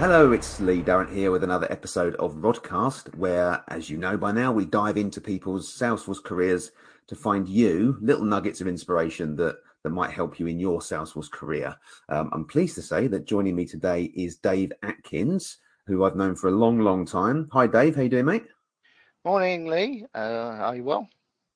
[0.00, 4.32] Hello, it's Lee Durrant here with another episode of Rodcast, where, as you know by
[4.32, 6.72] now, we dive into people's Salesforce careers
[7.06, 11.30] to find you little nuggets of inspiration that that might help you in your Salesforce
[11.30, 11.76] career.
[12.08, 16.34] Um, I'm pleased to say that joining me today is Dave Atkins, who I've known
[16.34, 17.50] for a long, long time.
[17.52, 17.94] Hi, Dave.
[17.94, 18.46] How you doing, mate?
[19.26, 20.06] Morning, Lee.
[20.14, 21.10] Uh, are you well?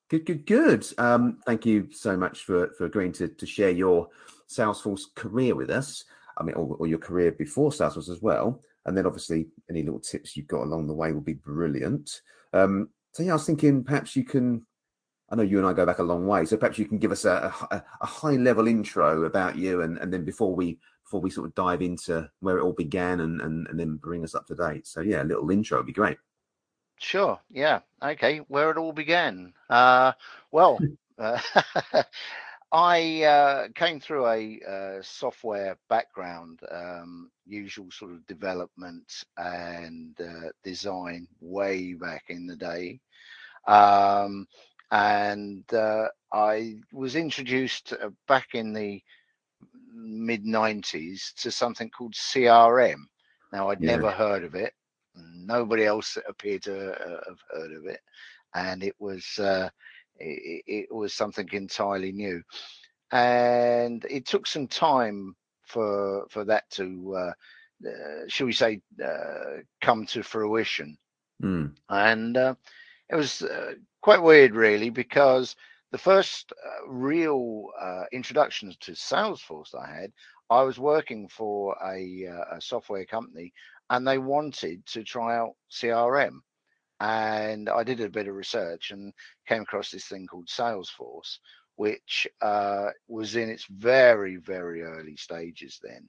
[0.07, 0.85] Good, good, good.
[0.99, 4.09] Um, thank you so much for for agreeing to to share your
[4.47, 6.05] Salesforce career with us.
[6.37, 8.61] I mean, or, or your career before Salesforce as well.
[8.85, 12.21] And then obviously any little tips you've got along the way will be brilliant.
[12.53, 14.65] Um, so yeah, I was thinking perhaps you can.
[15.29, 17.11] I know you and I go back a long way, so perhaps you can give
[17.11, 21.19] us a, a, a high level intro about you, and, and then before we before
[21.19, 24.35] we sort of dive into where it all began, and, and and then bring us
[24.35, 24.85] up to date.
[24.85, 26.17] So yeah, a little intro would be great.
[26.99, 27.39] Sure.
[27.49, 27.79] Yeah.
[28.03, 28.39] Okay.
[28.47, 29.53] Where it all began.
[29.69, 30.13] Uh,
[30.51, 30.79] well,
[31.17, 31.39] uh,
[32.71, 40.49] I uh, came through a uh, software background, um, usual sort of development and uh,
[40.63, 42.99] design way back in the day.
[43.67, 44.47] Um,
[44.91, 49.01] and uh, I was introduced uh, back in the
[49.93, 53.03] mid 90s to something called CRM.
[53.53, 53.95] Now, I'd yeah.
[53.95, 54.73] never heard of it.
[55.15, 58.01] Nobody else appeared to uh, have heard of it.
[58.53, 59.39] And it was
[60.17, 62.41] it, it was something entirely new,
[63.11, 65.35] and it took some time
[65.65, 70.97] for for that to, uh, uh, shall we say, uh, come to fruition.
[71.43, 71.75] Mm.
[71.89, 72.55] And uh,
[73.09, 75.55] it was uh, quite weird, really, because
[75.91, 77.67] the first uh, real
[78.11, 80.11] introductions to Salesforce I had,
[80.49, 83.53] I was working for a, a software company,
[83.89, 86.39] and they wanted to try out CRM
[86.99, 89.13] and I did a bit of research and
[89.47, 91.39] came across this thing called Salesforce,
[91.75, 96.07] which uh, was in its very, very early stages then.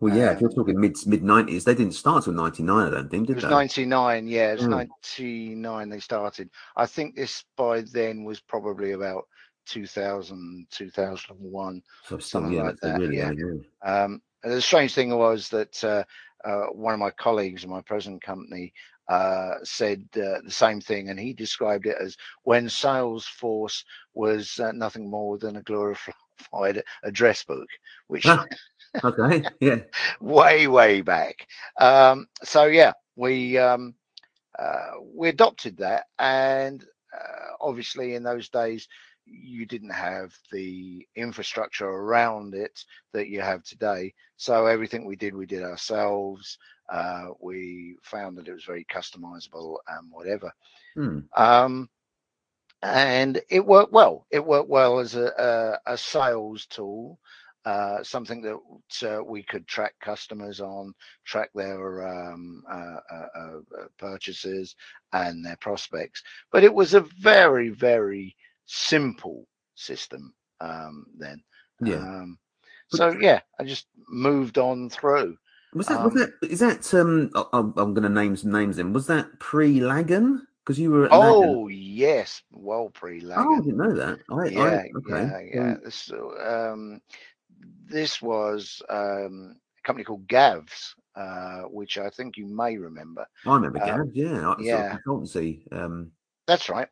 [0.00, 2.88] Well, yeah, um, if you're talking mid mid nineties, they didn't start till ninety nine.
[2.88, 3.28] I don't think.
[3.28, 4.28] Did it was ninety nine.
[4.28, 4.70] Yeah, it was mm.
[4.70, 5.88] ninety nine.
[5.88, 6.50] They started.
[6.76, 9.24] I think this by then was probably about
[9.66, 13.00] 2000, 2001, so something yeah, like that.
[13.00, 13.32] Really yeah.
[13.84, 16.04] Um, the strange thing was that uh,
[16.44, 18.72] uh, one of my colleagues in my present company
[19.08, 23.84] uh, said uh, the same thing, and he described it as when Salesforce
[24.14, 27.68] was uh, nothing more than a glorified address book,
[28.08, 28.26] which
[29.04, 29.78] okay, yeah,
[30.20, 31.46] way way back.
[31.80, 33.94] Um, so yeah, we um,
[34.58, 36.84] uh, we adopted that, and
[37.14, 38.88] uh, obviously in those days
[39.26, 44.14] you didn't have the infrastructure around it that you have today.
[44.36, 46.58] So everything we did, we did ourselves.
[46.88, 50.52] Uh, we found that it was very customizable and whatever.
[50.94, 51.20] Hmm.
[51.36, 51.88] Um,
[52.82, 54.26] and it worked well.
[54.30, 57.18] It worked well as a, a, a sales tool,
[57.64, 63.86] uh, something that uh, we could track customers on, track their um, uh, uh, uh,
[63.98, 64.76] purchases
[65.12, 66.22] and their prospects.
[66.52, 68.36] But it was a very, very
[68.66, 71.42] simple system um, then.
[71.80, 71.96] Yeah.
[71.96, 72.38] Um,
[72.88, 75.36] so yeah, I just moved on through.
[75.76, 78.78] Was that, um, was that, is that, um, I'm, I'm going to name some names
[78.78, 78.92] in.
[78.92, 80.46] Was that pre Lagan?
[80.64, 82.42] Because you were Oh, yes.
[82.50, 83.46] Well, pre Lagan.
[83.46, 84.18] Oh, I didn't know that.
[84.30, 85.50] I, yeah, I, okay.
[85.54, 85.74] yeah, yeah.
[85.84, 86.10] This,
[86.44, 87.00] um,
[87.84, 93.26] this was um, a company called Gavs, uh, which I think you may remember.
[93.46, 94.54] I remember um, Gavs, yeah.
[94.58, 94.98] Yeah.
[95.06, 95.60] Consultancy.
[95.72, 96.10] Um,
[96.46, 96.88] That's right.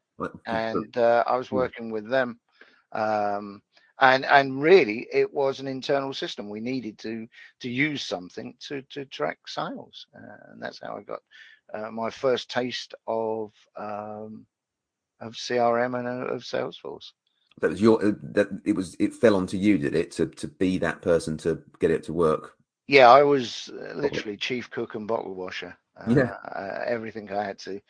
[0.47, 2.39] and uh, I was working with them.
[2.93, 3.61] Um,
[4.00, 6.49] and and really it was an internal system.
[6.49, 7.27] We needed to
[7.60, 10.06] to use something to to track sales.
[10.15, 11.21] Uh, and that's how i got
[11.72, 14.47] uh, my first taste of um,
[15.21, 17.12] of crm and uh, of salesforce.
[17.60, 20.49] That was your uh, that it was it fell onto you did it to to
[20.49, 22.55] be that person to get it to work?
[22.88, 25.76] Yeah i was uh, literally chief cook and bottle washer.
[26.09, 26.34] Yeah.
[26.87, 27.81] everything i had to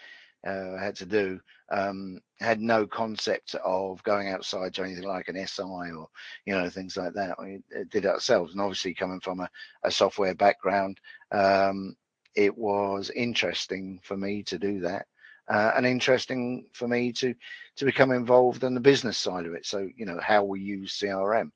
[0.46, 1.40] uh, had to do
[1.70, 6.08] um, had no concept of going outside to anything like an SI or
[6.46, 7.36] you know things like that.
[7.40, 9.48] We uh, did it ourselves, and obviously coming from a,
[9.82, 11.00] a software background,
[11.32, 11.96] um,
[12.34, 15.06] it was interesting for me to do that,
[15.48, 17.34] uh, and interesting for me to
[17.76, 19.64] to become involved in the business side of it.
[19.64, 21.50] So you know how we use CRM.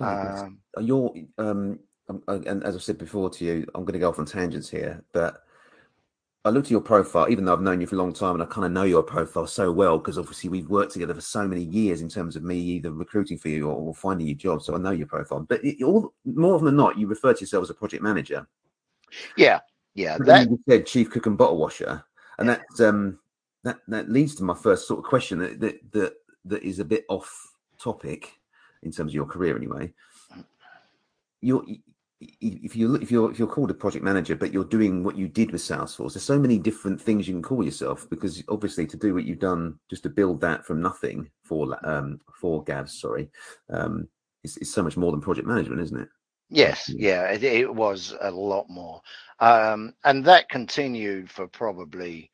[0.00, 1.80] Um, you're um,
[2.28, 5.02] and as I said before to you, I'm going to go off on tangents here,
[5.12, 5.42] but
[6.46, 8.42] I looked at your profile, even though I've known you for a long time, and
[8.42, 11.46] I kind of know your profile so well because obviously we've worked together for so
[11.48, 14.66] many years in terms of me either recruiting for you or, or finding you jobs.
[14.66, 15.40] So I know your profile.
[15.40, 18.46] But it, all, more often than not, you refer to yourself as a project manager.
[19.36, 19.58] Yeah,
[19.94, 20.18] yeah.
[20.20, 22.04] That you said chief cook and bottle washer,
[22.38, 22.58] and yeah.
[22.76, 23.18] that um
[23.64, 26.12] that that leads to my first sort of question that that that,
[26.44, 28.38] that is a bit off topic
[28.84, 29.92] in terms of your career anyway.
[30.32, 30.44] Mm.
[31.40, 31.64] You're
[32.20, 35.28] if you if you're if you're called a project manager, but you're doing what you
[35.28, 38.96] did with Salesforce, there's so many different things you can call yourself because obviously to
[38.96, 43.30] do what you've done, just to build that from nothing for um for Gavs, sorry,
[43.70, 44.08] um,
[44.44, 46.08] it's, it's so much more than project management, isn't it?
[46.48, 49.02] Yes, yeah, it, it was a lot more,
[49.40, 52.30] um, and that continued for probably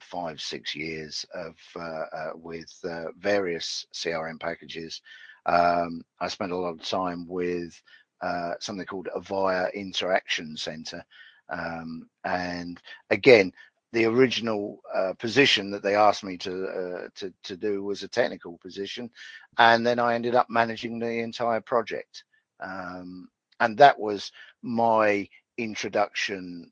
[0.00, 5.02] five, six years of uh, uh, with uh, various CRM packages.
[5.44, 7.80] Um, I spent a lot of time with
[8.20, 11.04] uh, something called Avaya Interaction Center.
[11.50, 12.80] Um, and
[13.10, 13.52] again,
[13.92, 18.08] the original uh, position that they asked me to, uh, to to do was a
[18.08, 19.10] technical position,
[19.58, 22.24] and then I ended up managing the entire project,
[22.60, 23.28] um,
[23.60, 24.30] and that was
[24.62, 25.26] my
[25.56, 26.70] introduction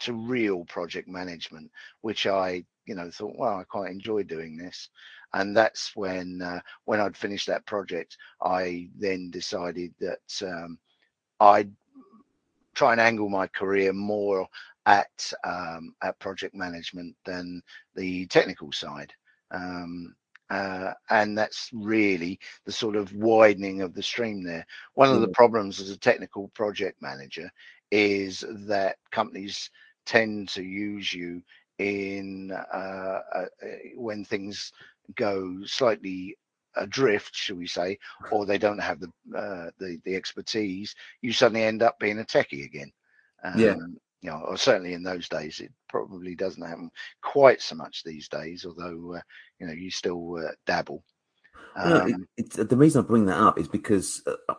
[0.00, 1.70] to real project management,
[2.00, 4.88] which I you know thought, well, I quite enjoy doing this,
[5.34, 10.78] and that's when uh, when I'd finished that project, I then decided that um,
[11.40, 11.72] I'd
[12.74, 14.46] try and angle my career more
[14.86, 17.62] at um, at project management than
[17.94, 19.12] the technical side.
[19.50, 20.14] Um,
[20.50, 24.66] uh, and that's really the sort of widening of the stream there.
[24.94, 27.50] One of the problems as a technical project manager
[27.90, 29.70] is that companies
[30.04, 31.42] tend to use you
[31.78, 33.44] in uh, uh,
[33.96, 34.72] when things
[35.16, 36.36] go slightly
[36.76, 37.98] adrift, shall we say,
[38.30, 42.24] or they don't have the uh, the the expertise, you suddenly end up being a
[42.24, 42.92] techie again.
[43.44, 43.76] Um, yeah.
[44.20, 48.28] You know, or certainly in those days, it probably doesn't happen quite so much these
[48.28, 48.64] days.
[48.64, 49.20] Although uh,
[49.58, 51.02] you know, you still uh, dabble.
[51.74, 54.54] Um, it, it, the reason I bring that up is because uh,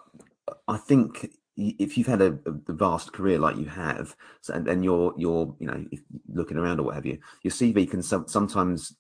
[0.68, 4.16] I think if you've had a, a, vast career like you have,
[4.50, 5.86] and, and you're you're you know
[6.28, 8.96] looking around or what have you, your CV can some, sometimes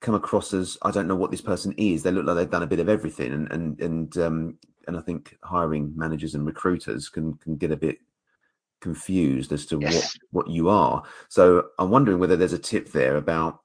[0.00, 2.02] come across as I don't know what this person is.
[2.02, 5.00] They look like they've done a bit of everything, and and and um, and I
[5.00, 7.98] think hiring managers and recruiters can can get a bit
[8.80, 9.94] confused as to yes.
[9.94, 11.02] what what you are.
[11.28, 13.60] So I'm wondering whether there's a tip there about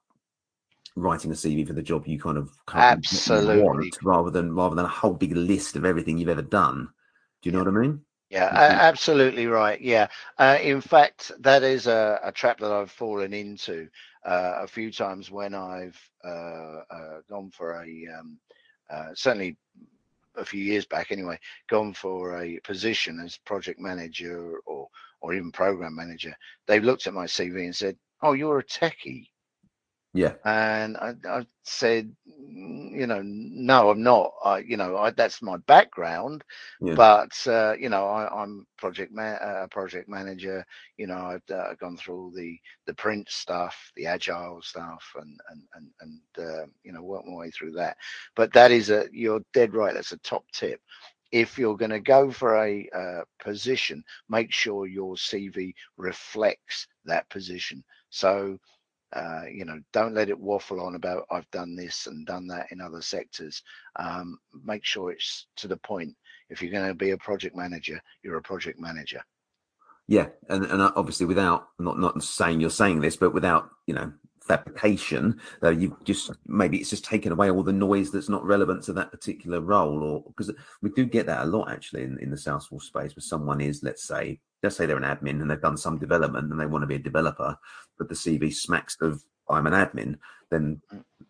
[0.94, 4.84] writing a CV for the job you kind of absolutely want, rather than rather than
[4.84, 6.88] a whole big list of everything you've ever done.
[7.42, 8.00] Do you know what I mean?
[8.30, 9.80] Yeah, absolutely right.
[9.80, 10.08] Yeah.
[10.36, 13.88] Uh, in fact, that is a, a, trap that I've fallen into
[14.26, 18.38] uh, a few times when I've uh, uh gone for a, um,
[18.90, 19.56] uh, certainly
[20.36, 21.38] a few years back anyway,
[21.68, 24.88] gone for a position as project manager or,
[25.20, 26.36] or even program manager.
[26.66, 29.28] They've looked at my CV and said, Oh, you're a techie.
[30.16, 30.32] Yeah.
[30.46, 34.32] And I, I, said, you know, no, I'm not.
[34.42, 36.42] I, you know, I, that's my background,
[36.80, 36.94] yeah.
[36.94, 40.64] but uh, you know, I, am project man, uh, project manager.
[40.96, 45.62] You know, I've uh, gone through the the PRINCE stuff, the agile stuff, and and
[45.74, 47.98] and and uh, you know, worked my way through that.
[48.36, 49.92] But that is a you're dead right.
[49.92, 50.80] That's a top tip.
[51.30, 57.28] If you're going to go for a uh, position, make sure your CV reflects that
[57.28, 57.84] position.
[58.08, 58.58] So
[59.12, 62.66] uh, you know, don't let it waffle on about I've done this and done that
[62.70, 63.62] in other sectors.
[63.96, 66.14] Um, make sure it's to the point.
[66.48, 69.22] If you're going to be a project manager, you're a project manager.
[70.08, 74.12] Yeah, and and obviously without not not saying you're saying this, but without you know
[74.40, 78.84] fabrication, uh, you just maybe it's just taken away all the noise that's not relevant
[78.84, 82.30] to that particular role, or because we do get that a lot actually in, in
[82.30, 85.60] the Salesforce space, where someone is, let's say, let's say they're an admin and they've
[85.60, 87.56] done some development and they want to be a developer,
[87.98, 90.18] but the CV smacks of I'm an admin,
[90.50, 90.80] then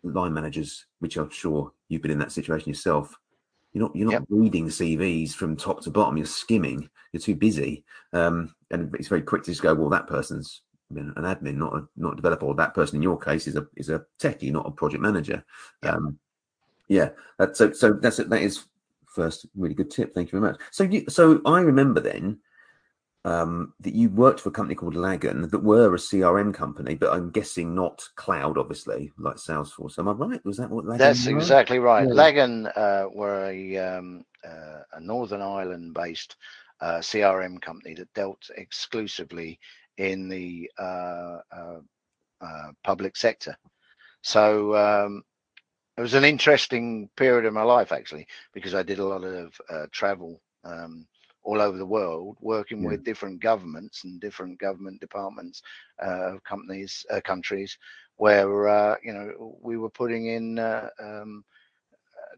[0.02, 3.18] line managers, which I'm sure you've been in that situation yourself,
[3.72, 4.24] you're not you're not yep.
[4.30, 6.16] reading CVs from top to bottom.
[6.16, 6.88] You're skimming.
[7.12, 11.12] You're too busy, um, and it's very quick to just go, well, that person's an
[11.16, 12.46] admin, not a not a developer.
[12.46, 15.44] Or that person in your case is a is a techie, not a project manager.
[15.82, 15.94] Yep.
[15.94, 16.18] Um,
[16.88, 17.10] yeah,
[17.52, 18.64] so so that's that is
[19.06, 20.14] first really good tip.
[20.14, 20.60] Thank you very much.
[20.70, 22.38] So you so I remember then
[23.26, 27.12] um, that you worked for a company called Lagan that were a CRM company, but
[27.12, 29.98] I'm guessing not cloud, obviously, like Salesforce.
[29.98, 30.44] Am I right?
[30.44, 31.32] Was that what Lagan That's were?
[31.32, 32.06] exactly right.
[32.06, 32.14] Yeah.
[32.14, 36.36] Lagan uh, were a, um, uh, a Northern Ireland based
[36.80, 39.58] uh, CRM company that dealt exclusively
[39.98, 41.80] in the uh, uh,
[42.40, 43.56] uh, public sector.
[44.22, 45.24] So um,
[45.98, 49.90] it was an interesting period of my life, actually, because I did a lot of
[49.90, 50.40] travel.
[50.62, 51.08] Um,
[51.46, 52.88] all over the world, working yeah.
[52.88, 55.62] with different governments and different government departments
[56.04, 57.78] uh, of companies, uh, countries,
[58.16, 61.44] where uh, you know we were putting in uh, um,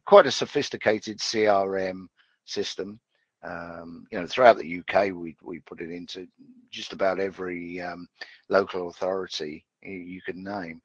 [0.04, 2.06] quite a sophisticated CRM
[2.44, 3.00] system.
[3.42, 6.28] Um, you know, throughout the UK, we we put it into
[6.70, 8.06] just about every um,
[8.50, 10.82] local authority you can name,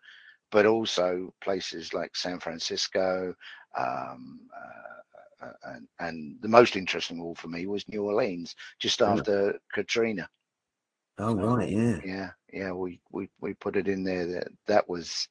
[0.49, 3.35] but also places like San Francisco,
[3.77, 5.12] um, uh,
[5.65, 9.57] and, and the most interesting all for me was New Orleans just after yeah.
[9.73, 10.29] Katrina.
[11.17, 12.71] Oh right, yeah, yeah, yeah.
[12.71, 14.25] We we we put it in there.
[14.25, 15.27] That that was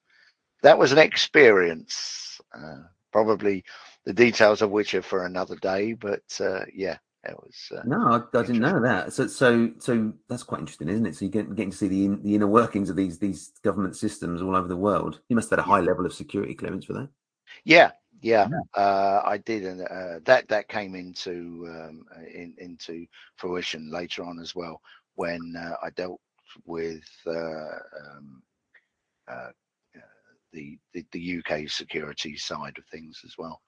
[0.63, 2.41] that was an experience.
[2.57, 3.65] Uh, probably
[4.05, 7.57] the details of which are for another day, but uh, yeah, it was.
[7.71, 9.13] Uh, no, I, I didn't know that.
[9.13, 11.17] So so so that's quite interesting, isn't it?
[11.17, 13.97] So you get getting to see the in, the inner workings of these these government
[13.97, 15.21] systems all over the world.
[15.29, 17.09] You must have had a high level of security clearance for that.
[17.65, 17.91] Yeah,
[18.23, 18.61] yeah, yeah.
[18.77, 24.41] Uh, I did, and uh, that that came into um, in, into fruition later on
[24.41, 24.81] as well
[25.17, 26.21] when uh, I dealt
[26.67, 28.43] with uh, um,
[29.29, 29.51] uh,
[30.53, 33.61] the, the, the UK security side of things as well.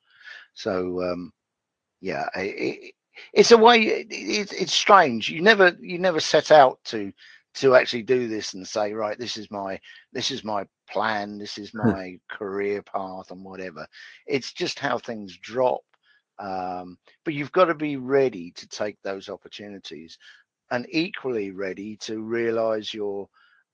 [0.54, 1.32] So um,
[2.00, 2.94] yeah, it,
[3.34, 3.82] it's a way.
[3.82, 4.08] It,
[4.52, 5.30] it's strange.
[5.30, 7.12] You never you never set out to
[7.54, 9.78] to actually do this and say right this is my
[10.12, 11.88] this is my plan this is hmm.
[11.90, 13.86] my career path and whatever.
[14.26, 15.82] It's just how things drop
[16.38, 20.18] um, but you've got to be ready to take those opportunities
[20.70, 23.28] and equally ready to realize your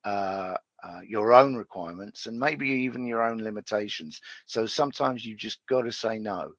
[0.04, 4.20] uh, uh, your own requirements and maybe even your own limitations.
[4.46, 6.52] So sometimes you just got to say no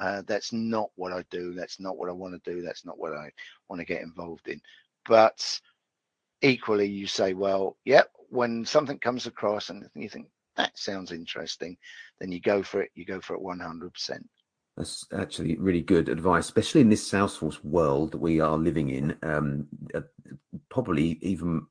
[0.00, 2.98] uh, that's not what i do that's not what i want to do that's not
[2.98, 3.30] what i
[3.68, 4.60] want to get involved in.
[5.06, 5.60] But
[6.42, 11.76] equally you say well yep when something comes across and you think that sounds interesting
[12.20, 14.20] then you go for it you go for it 100%
[14.76, 19.16] that's actually really good advice especially in this salesforce world that we are living in
[19.22, 20.00] um, uh,
[20.68, 21.66] probably even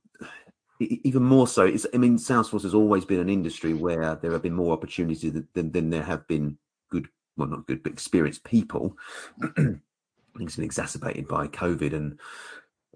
[0.79, 4.41] even more so it's i mean salesforce has always been an industry where there have
[4.41, 6.57] been more opportunities than, than there have been
[6.89, 7.07] good
[7.37, 8.95] well not good but experienced people.
[10.39, 12.17] It's been exacerbated by covid and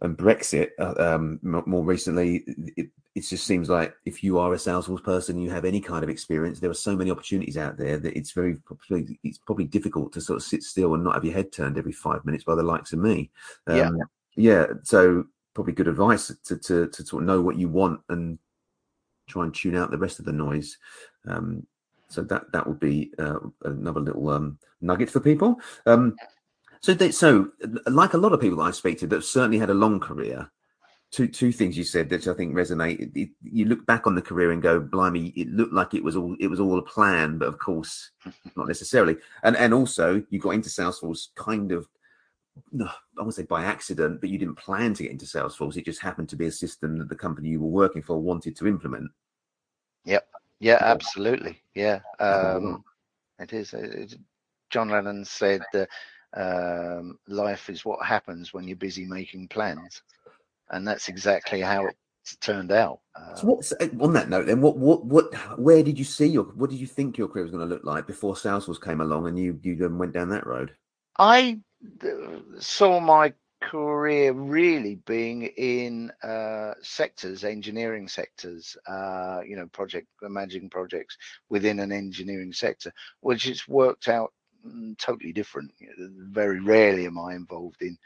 [0.02, 2.44] and Brexit uh, um, more recently,
[2.76, 6.04] it, it, just seems like if you are a Salesforce person, you have any kind
[6.04, 8.58] of experience, there are so many opportunities out there that it's very
[9.24, 11.92] it's probably difficult to sort of sit still and not have your head turned every
[11.92, 13.30] five minutes by the likes of me.
[13.68, 13.92] Um, yeah,
[14.36, 14.66] yeah.
[14.84, 18.40] So probably good advice to, to to sort of know what you want and
[19.28, 20.78] try and tune out the rest of the noise.
[21.28, 21.66] Um,
[22.10, 25.60] so that that would be uh, another little um, nugget for people.
[25.86, 26.16] Um,
[26.84, 27.50] so, they, so
[27.88, 30.02] like a lot of people that I speak to that have certainly had a long
[30.02, 30.52] career,
[31.12, 33.00] two two things you said that I think resonate.
[33.00, 36.04] It, it, you look back on the career and go, "Blimey, it looked like it
[36.04, 38.12] was all it was all a plan," but of course,
[38.58, 39.16] not necessarily.
[39.44, 41.88] And and also, you got into Salesforce kind of,
[42.74, 45.78] no, I won't say by accident, but you didn't plan to get into Salesforce.
[45.78, 48.58] It just happened to be a system that the company you were working for wanted
[48.58, 49.10] to implement.
[50.04, 50.28] Yep.
[50.60, 50.80] Yeah.
[50.82, 51.62] Absolutely.
[51.76, 52.02] Yeah.
[52.20, 52.84] Um,
[53.40, 53.74] it is.
[53.74, 54.16] It,
[54.70, 55.62] John Lennon said.
[55.74, 55.86] Uh,
[56.36, 60.02] um, life is what happens when you're busy making plans,
[60.70, 61.96] and that's exactly how it
[62.42, 63.00] turned out.
[63.16, 64.62] Uh, so what's uh, on that note then?
[64.62, 65.34] What what what?
[65.60, 66.44] Where did you see your?
[66.44, 69.28] What did you think your career was going to look like before Salesforce came along
[69.28, 70.72] and you you then went down that road?
[71.20, 71.60] I
[72.04, 72.10] uh,
[72.60, 80.70] saw my career really being in uh, sectors, engineering sectors, uh, you know, project managing
[80.70, 81.18] projects
[81.50, 84.34] within an engineering sector, which it's worked out
[84.98, 85.72] totally different.
[85.98, 87.98] Very rarely am I involved in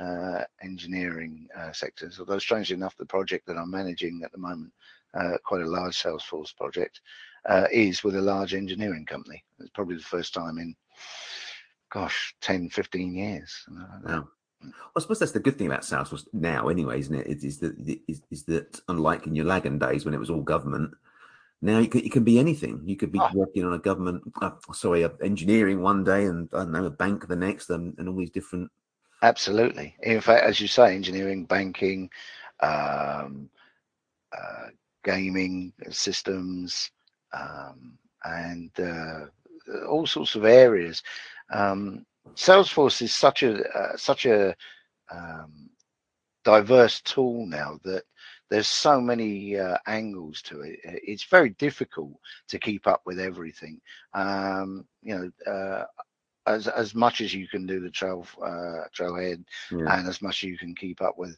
[0.00, 2.18] uh, engineering uh, sectors.
[2.18, 4.72] Although strangely enough, the project that I'm managing at the moment,
[5.14, 7.00] uh, quite a large Salesforce project,
[7.48, 9.42] uh, is with a large engineering company.
[9.58, 10.74] It's probably the first time in,
[11.90, 13.64] gosh, 10, 15 years.
[13.70, 14.00] Wow.
[14.04, 14.28] Well,
[14.96, 17.26] I suppose that's the good thing about Salesforce now, anyway, isn't it?
[17.26, 20.42] It is that is, is that unlike in your Lagan days when it was all
[20.42, 20.94] government,
[21.66, 22.82] now you can, it can be anything.
[22.84, 23.30] You could be oh.
[23.34, 26.90] working on a government, uh, sorry, uh, engineering one day, and I don't know, a
[26.90, 28.70] bank the next, and, and all these different.
[29.22, 29.96] Absolutely.
[30.02, 32.10] In fact, as you say, engineering, banking,
[32.60, 33.50] um,
[34.36, 34.68] uh,
[35.04, 36.90] gaming systems,
[37.32, 39.26] um, and uh,
[39.88, 41.02] all sorts of areas.
[41.52, 42.04] Um,
[42.34, 44.54] Salesforce is such a uh, such a
[45.10, 45.70] um,
[46.44, 48.04] diverse tool now that
[48.50, 50.78] there's so many uh, angles to it.
[50.84, 52.12] It's very difficult
[52.48, 53.80] to keep up with everything.
[54.14, 55.84] Um, you know, uh,
[56.46, 59.98] as as much as you can do the trail uh, trailhead, yeah.
[59.98, 61.36] and as much as you can keep up with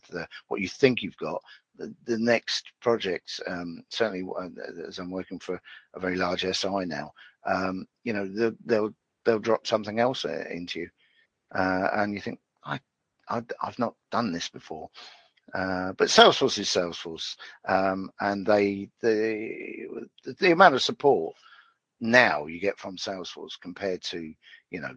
[0.49, 1.43] what you think you've got.
[1.77, 4.49] The, the next project, um, certainly uh,
[4.89, 5.61] as I'm working for
[5.95, 7.13] a very large SI now,
[7.47, 10.91] um, you know, they'll, they'll they'll drop something else uh, into you,
[11.55, 12.81] uh, and you think, I,
[13.29, 14.91] I I've not done this before.
[15.55, 17.37] Uh, but Salesforce is Salesforce,
[17.67, 20.07] um, and they the
[20.39, 21.35] the amount of support
[22.01, 24.33] now you get from Salesforce compared to
[24.71, 24.95] you know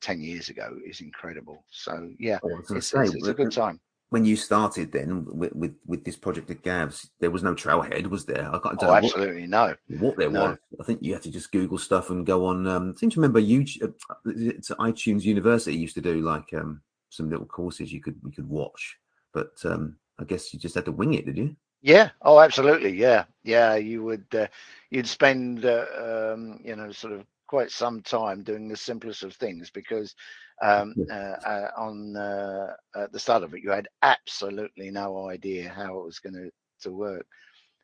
[0.00, 1.64] ten years ago is incredible.
[1.70, 3.80] So yeah, it's, say, it's, it's, a good time.
[4.10, 8.06] when you started then with, with, with this project at Gavs, there was no trailhead,
[8.06, 8.48] was there?
[8.52, 9.74] I can't oh, absolutely what, no.
[9.98, 10.42] What there no.
[10.42, 12.66] was, I think you had to just Google stuff and go on.
[12.66, 16.80] Um, I seem to remember YouTube, uh, it's iTunes University used to do like um,
[17.08, 18.96] some little courses you could you could watch,
[19.32, 21.56] but um, I guess you just had to wing it, did you?
[21.82, 22.10] Yeah.
[22.22, 22.92] Oh, absolutely.
[22.92, 23.24] Yeah.
[23.42, 23.76] Yeah.
[23.76, 24.26] You would.
[24.34, 24.46] Uh,
[24.90, 25.64] you'd spend.
[25.64, 25.86] Uh,
[26.34, 30.14] um, you know, sort of quite some time doing the simplest of things because
[30.62, 35.68] um, uh, uh, on uh, at the start of it, you had absolutely no idea
[35.68, 36.50] how it was going to
[36.82, 37.26] to work,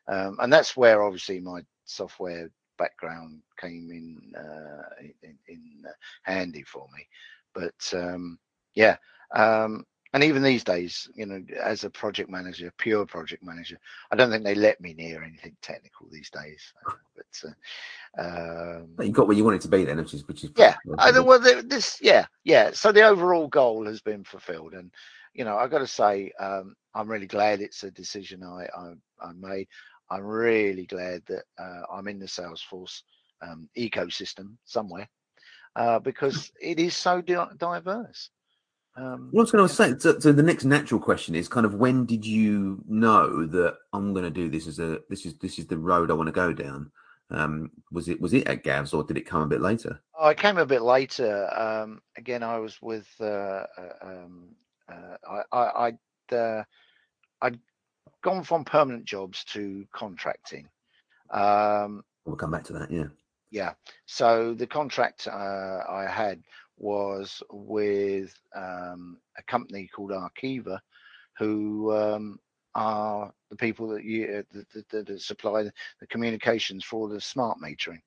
[0.07, 4.83] um, and that's where obviously my software background came in uh,
[5.23, 5.91] in, in uh,
[6.23, 7.05] handy for me.
[7.53, 8.39] But um,
[8.75, 8.95] yeah,
[9.35, 13.77] um, and even these days, you know, as a project manager, pure project manager,
[14.11, 16.73] I don't think they let me near anything technical these days.
[17.15, 17.51] But
[18.17, 20.75] uh, um, you got where you wanted to be then, which is which is yeah.
[20.97, 22.71] I, well, this yeah yeah.
[22.71, 24.91] So the overall goal has been fulfilled, and
[25.33, 28.93] you know, I got to say, um, I'm really glad it's a decision I I,
[29.21, 29.67] I made.
[30.09, 33.01] I'm really glad that uh, I'm in the Salesforce
[33.41, 35.07] um, ecosystem somewhere
[35.75, 38.29] uh, because it is so di- diverse.
[38.97, 41.67] Um, what I was going to say, so, so, the next natural question is kind
[41.67, 45.35] of when did you know that I'm going to do this as a this is
[45.37, 46.91] this is the road I want to go down?
[47.29, 50.01] Um, was it was it at Gavs or did it come a bit later?
[50.17, 51.47] Oh, it came a bit later.
[51.55, 54.55] Um, again, I was with uh, uh, um,
[54.89, 56.63] uh, I, I I'd uh,
[57.43, 57.59] I'd
[58.23, 60.67] gone from permanent jobs to contracting.
[61.29, 62.89] Um, we'll come back to that.
[62.89, 63.07] Yeah.
[63.51, 63.73] Yeah.
[64.05, 66.41] So the contract uh, I had
[66.77, 70.79] was with um, a company called Arqiva,
[71.37, 72.39] who um,
[72.75, 78.01] are the people that you uh, that, that, supply the communications for the smart metering.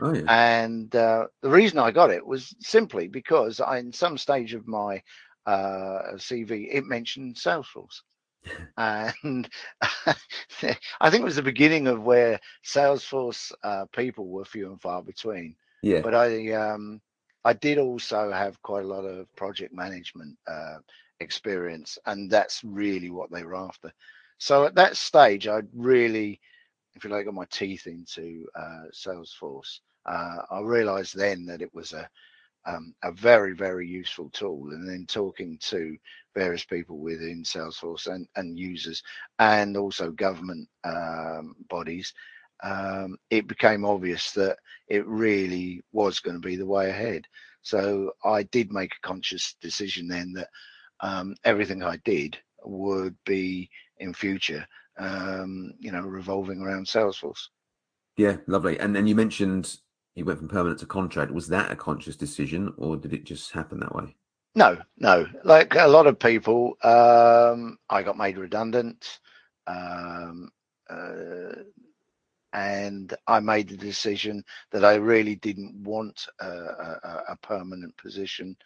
[0.00, 0.24] Oh, yeah.
[0.28, 4.66] And uh, the reason I got it was simply because I, in some stage of
[4.66, 5.02] my
[5.46, 8.02] uh, CV, it mentioned Salesforce.
[8.76, 9.48] and
[9.80, 15.02] I think it was the beginning of where Salesforce uh, people were few and far
[15.02, 15.56] between.
[15.82, 16.00] Yeah.
[16.00, 17.00] But I um,
[17.46, 20.78] I did also have quite a lot of project management uh,
[21.20, 23.92] experience, and that's really what they were after.
[24.38, 26.40] So at that stage, I really,
[26.96, 29.78] if you like, got my teeth into uh, Salesforce.
[30.06, 32.08] Uh, I realized then that it was a
[32.66, 35.96] um, a very very useful tool, and then talking to
[36.34, 39.04] various people within Salesforce and, and users,
[39.38, 42.12] and also government um, bodies,
[42.62, 44.56] um, it became obvious that
[44.88, 47.24] it really was going to be the way ahead.
[47.62, 50.48] So I did make a conscious decision then that
[51.00, 54.66] um, everything I did would be in future,
[54.98, 57.48] um, you know, revolving around Salesforce.
[58.16, 58.78] Yeah, lovely.
[58.78, 59.78] And then you mentioned
[60.14, 61.30] you went from permanent to contract.
[61.30, 64.16] Was that a conscious decision, or did it just happen that way?
[64.54, 65.26] No, no.
[65.44, 69.20] Like a lot of people, um, I got made redundant.
[69.66, 70.50] Um,
[70.88, 71.62] uh,
[72.56, 78.56] and I made the decision that I really didn't want a, a, a permanent position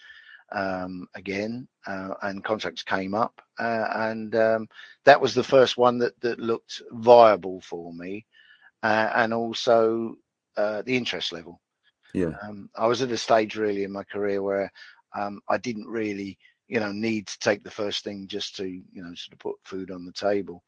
[0.52, 4.68] um, again, uh, and contracts came up, uh, and um,
[5.04, 8.26] that was the first one that that looked viable for me,
[8.82, 10.16] uh, and also
[10.56, 11.60] uh, the interest level.
[12.14, 14.72] Yeah, um, I was at a stage really in my career where
[15.16, 19.02] um, I didn't really, you know, need to take the first thing just to, you
[19.02, 20.62] know, sort of put food on the table.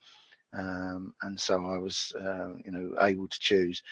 [0.56, 3.82] Um, and so I was, uh, you know, able to choose.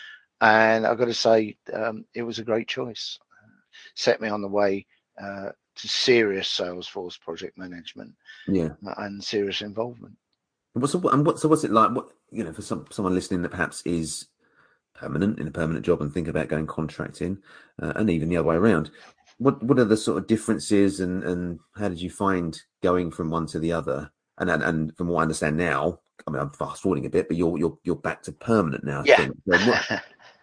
[0.41, 3.19] And I've got to say, um, it was a great choice.
[3.43, 3.61] Uh,
[3.95, 4.87] set me on the way
[5.21, 8.15] uh, to serious Salesforce project management,
[8.47, 10.17] yeah, and serious involvement.
[10.75, 11.91] And what's and what so what's it like?
[11.91, 14.27] What you know, for some someone listening that perhaps is
[14.95, 17.39] permanent in a permanent job and think about going contracting,
[17.83, 18.91] uh, and even the other way around.
[19.39, 23.31] What what are the sort of differences, and and how did you find going from
[23.31, 24.11] one to the other?
[24.39, 27.29] And and, and from what I understand now, I mean, I'm fast forwarding a bit,
[27.29, 29.03] but you're you're you're back to permanent now.
[29.05, 29.29] Yeah.
[29.49, 29.99] So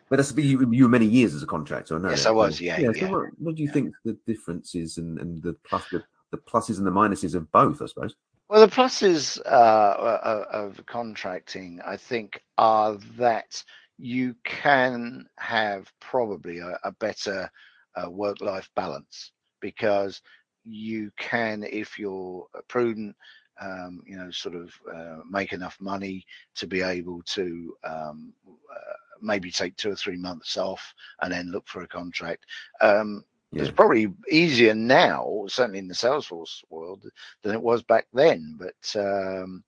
[0.10, 1.96] but that's you, you were many years as a contractor.
[1.96, 2.10] I know.
[2.10, 2.62] Yes, I was.
[2.62, 2.80] Yeah.
[2.80, 2.92] Yeah.
[2.94, 3.74] So what, what, do you yeah.
[3.74, 7.82] think the differences and, and the plus the, the pluses and the minuses of both?
[7.82, 8.16] I suppose.
[8.50, 13.62] Well, the pluses uh, of contracting, I think, are that
[13.98, 17.52] you can have probably a, a better
[17.96, 20.22] uh, work-life balance because
[20.63, 23.16] you can, if you're prudent,
[23.62, 28.93] um, you know, sort of uh, make enough money to be able to um, uh,
[29.22, 32.46] maybe take two or three months off and then look for a contract.
[32.82, 33.62] Um, yeah.
[33.62, 37.06] It's probably easier now, certainly in the Salesforce world,
[37.43, 38.58] than it was back then.
[38.60, 39.63] But um,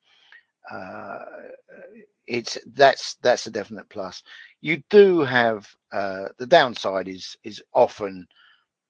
[0.69, 1.19] uh,
[2.28, 4.21] it's that's that's a definite plus.
[4.62, 8.28] You do have uh, the downside is is often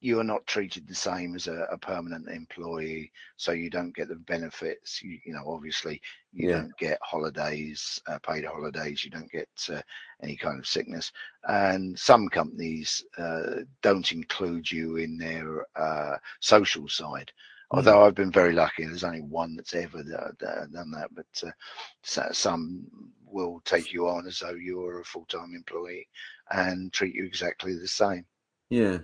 [0.01, 4.07] you are not treated the same as a, a, permanent employee, so you don't get
[4.07, 5.01] the benefits.
[5.01, 6.55] You, you know, obviously, you yeah.
[6.57, 9.03] don't get holidays, uh, paid holidays.
[9.03, 9.81] You don't get uh,
[10.23, 11.11] any kind of sickness,
[11.47, 17.31] and some companies uh, don't include you in their uh, social side.
[17.71, 17.77] Mm.
[17.77, 22.87] Although I've been very lucky, there's only one that's ever done that, but uh, some
[23.25, 26.07] will take you on as though you're a full-time employee
[26.51, 28.25] and treat you exactly the same.
[28.69, 28.99] Yeah,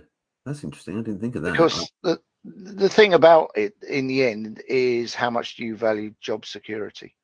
[0.46, 0.98] that's interesting.
[0.98, 1.52] I didn't think of that.
[1.52, 6.14] Because the the thing about it in the end is how much do you value
[6.20, 7.14] job security?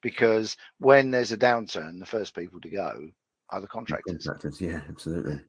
[0.00, 3.08] Because when there's a downturn, the first people to go
[3.50, 4.24] are the contractors.
[4.24, 5.40] Contractors, yeah, absolutely.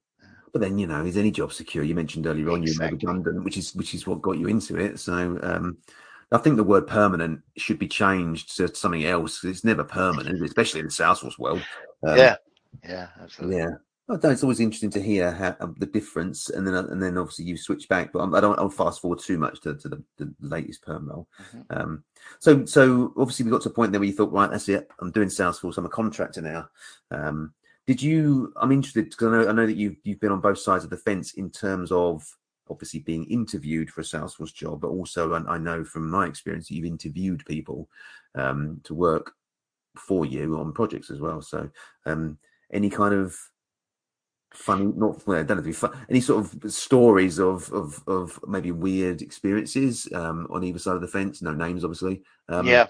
[0.52, 1.84] But then you know, is any job secure?
[1.84, 2.86] You mentioned earlier on exactly.
[2.86, 5.00] you made redundant, which is which is what got you into it.
[5.00, 5.78] So um,
[6.32, 9.44] I think the word permanent should be changed to something else.
[9.44, 11.64] It's never permanent, especially in the Salesforce world.
[12.06, 12.36] Um, yeah,
[12.84, 13.58] yeah, absolutely.
[13.58, 13.70] Yeah,
[14.10, 17.46] Don't, it's always interesting to hear how, um, the difference, and then and then obviously
[17.46, 18.12] you switch back.
[18.12, 18.60] But I'm, I don't.
[18.60, 21.28] I'll fast forward too much to, to the, the, latest perm role.
[21.56, 21.62] Mm-hmm.
[21.70, 22.04] Um,
[22.40, 24.90] so so obviously we got to a point there where you thought, right, that's it.
[25.00, 25.78] I'm doing Salesforce.
[25.78, 26.68] I'm a contractor now.
[27.12, 27.54] Um,
[27.88, 28.52] did you?
[28.58, 30.90] I'm interested because I know I know that you've you've been on both sides of
[30.90, 32.26] the fence in terms of
[32.70, 36.68] obviously being interviewed for a Salesforce job, but also I, I know from my experience
[36.68, 37.90] that you've interviewed people
[38.36, 39.32] um, to work
[39.96, 41.42] for you on projects as well.
[41.42, 41.70] So
[42.06, 42.38] um,
[42.72, 43.36] any kind of
[44.54, 45.98] funny, not well, don't have to be fun.
[46.10, 51.02] Any sort of stories of of of maybe weird experiences um, on either side of
[51.02, 51.42] the fence?
[51.42, 52.24] No names, obviously.
[52.50, 52.88] Um, yeah.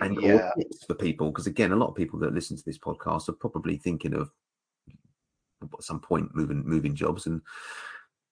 [0.00, 0.50] And yeah.
[0.56, 3.32] tips for people, because again, a lot of people that listen to this podcast are
[3.32, 4.30] probably thinking of
[5.62, 7.40] at some point moving moving jobs, and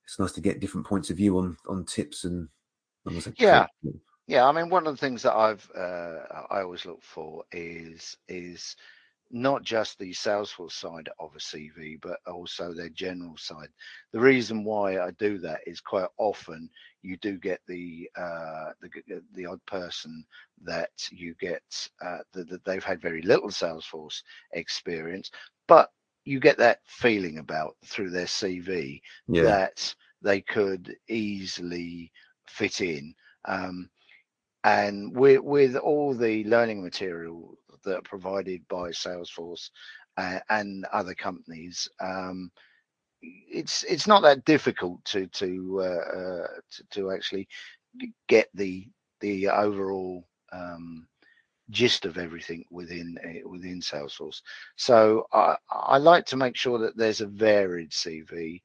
[0.04, 2.48] it's nice to get different points of view on on tips and.
[3.38, 3.64] Yeah,
[4.26, 4.46] yeah.
[4.46, 6.18] I mean, one of the things that I've uh,
[6.50, 8.76] I always look for is is
[9.30, 13.68] not just the Salesforce side of a CV, but also their general side.
[14.12, 16.70] The reason why I do that is quite often
[17.02, 20.24] you do get the uh, the, the odd person
[20.64, 21.62] that you get
[22.04, 25.30] uh, that, they've had very little Salesforce experience,
[25.66, 25.90] but
[26.24, 29.42] you get that feeling about through their CV yeah.
[29.42, 32.12] that they could easily
[32.46, 33.14] fit in.
[33.44, 33.88] Um,
[34.64, 39.70] and with with all the learning material that are provided by Salesforce
[40.16, 41.88] uh, and other companies.
[42.00, 42.50] Um,
[43.22, 47.48] it's it's not that difficult to to, uh, uh, to, to actually
[48.28, 48.86] get the
[49.20, 51.06] the overall um,
[51.70, 54.40] gist of everything within uh, within Salesforce.
[54.76, 58.62] So I, I like to make sure that there's a varied CV.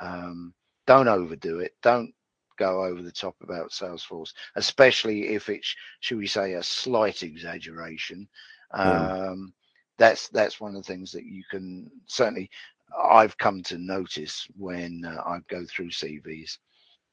[0.00, 0.54] Um,
[0.86, 1.72] don't overdo it.
[1.82, 2.14] Don't
[2.56, 8.28] go over the top about Salesforce, especially if it's, should we say, a slight exaggeration.
[8.72, 9.52] Um,
[9.98, 12.50] That's that's one of the things that you can certainly.
[12.96, 16.58] I've come to notice when uh, I go through CVs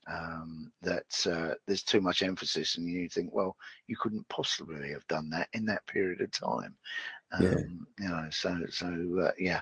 [0.07, 3.55] um, that uh, there's too much emphasis, and you think, well,
[3.87, 6.75] you couldn't possibly have done that in that period of time.
[7.31, 8.05] Um, yeah.
[8.05, 9.61] You know, so so uh, yeah,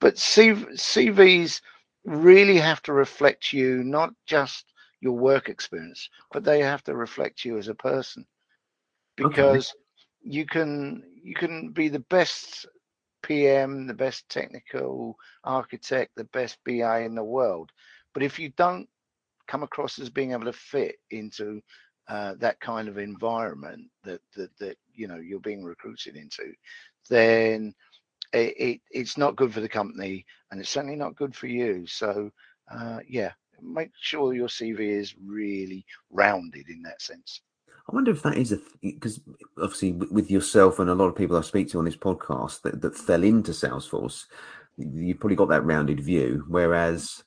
[0.00, 1.60] but CV, CVs
[2.04, 4.64] really have to reflect you, not just
[5.00, 8.26] your work experience, but they have to reflect you as a person,
[9.16, 9.78] because okay.
[10.26, 12.66] You can you can be the best
[13.22, 17.70] PM, the best technical architect, the best BA in the world.
[18.14, 18.88] But if you don't
[19.48, 21.60] come across as being able to fit into
[22.08, 26.52] uh, that kind of environment that, that that you know you're being recruited into,
[27.10, 27.74] then
[28.32, 31.86] it, it, it's not good for the company, and it's certainly not good for you.
[31.86, 32.30] So
[32.72, 37.42] uh, yeah, make sure your CV is really rounded in that sense.
[37.88, 39.20] I wonder if that is a because
[39.58, 42.80] obviously with yourself and a lot of people I speak to on this podcast that,
[42.82, 44.24] that fell into Salesforce,
[44.76, 46.44] you've probably got that rounded view.
[46.48, 47.22] Whereas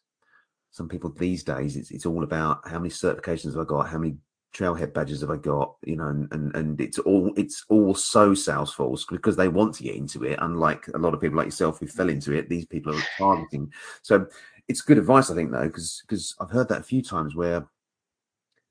[0.72, 4.00] some people these days, it's it's all about how many certifications have I got, how
[4.00, 4.18] many
[4.54, 8.32] trailhead badges have I got, you know, and, and and it's all it's all so
[8.32, 10.40] Salesforce because they want to get into it.
[10.42, 12.14] Unlike a lot of people like yourself who fell mm.
[12.14, 13.72] into it, these people are targeting.
[14.02, 14.28] So
[14.68, 17.66] it's good advice, I think, though, because because I've heard that a few times where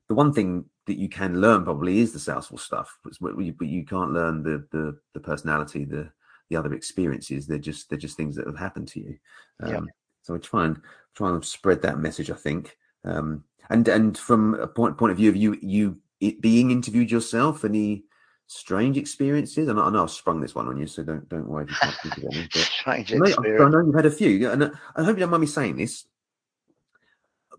[0.09, 4.11] the one thing that you can learn probably is the Salesforce stuff, but you, can't
[4.11, 6.11] learn the, the the personality, the
[6.49, 7.45] the other experiences.
[7.45, 9.17] They're just they're just things that have happened to you.
[9.61, 9.79] Um, yeah.
[10.23, 10.81] So I try and
[11.13, 12.31] try and spread that message.
[12.31, 12.75] I think.
[13.05, 15.97] Um, and and from a point point of view of you you
[16.41, 18.03] being interviewed yourself, any
[18.47, 19.67] strange experiences?
[19.67, 21.77] And I know I've sprung this one on you, so don't don't worry if you
[21.79, 22.49] can't think of any.
[22.51, 25.29] But strange I know, I know you've had a few, and I hope you don't
[25.29, 26.05] mind me saying this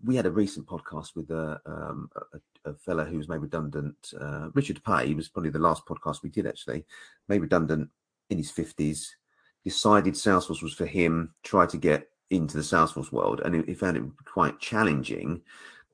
[0.03, 4.13] we had a recent podcast with a, um, a, a fellow who was made redundant.
[4.19, 6.85] Uh, Richard Pay was probably the last podcast we did actually.
[7.27, 7.89] Made redundant
[8.29, 9.15] in his fifties.
[9.63, 11.33] Decided Salesforce was for him.
[11.43, 15.41] Tried to get into the Salesforce world, and he found it quite challenging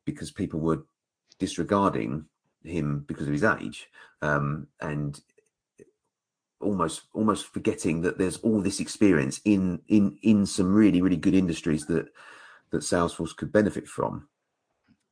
[0.05, 0.85] because people were
[1.39, 2.25] disregarding
[2.63, 3.89] him because of his age,
[4.21, 5.19] um, and
[6.61, 11.35] almost almost forgetting that there's all this experience in in in some really really good
[11.35, 12.07] industries that
[12.71, 14.27] that Salesforce could benefit from.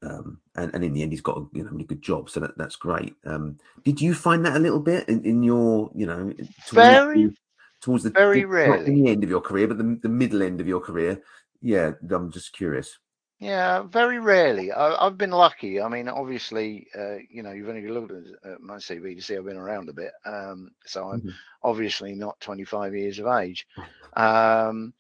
[0.01, 2.39] Um, and, and in the end, he's got a you know, really good job, so
[2.39, 3.15] that, that's great.
[3.25, 6.33] Um, did you find that a little bit in, in your, you know,
[6.71, 7.33] very
[7.81, 10.61] towards the very the, rarely the end of your career, but the, the middle end
[10.61, 11.21] of your career?
[11.61, 12.97] Yeah, I'm just curious.
[13.39, 14.71] Yeah, very rarely.
[14.71, 15.81] I, have been lucky.
[15.81, 18.11] I mean, obviously, uh, you know, you've only looked
[18.45, 20.11] at my CV to see I've been around a bit.
[20.25, 21.29] Um, so I'm mm-hmm.
[21.61, 23.67] obviously not 25 years of age.
[24.17, 24.93] Um,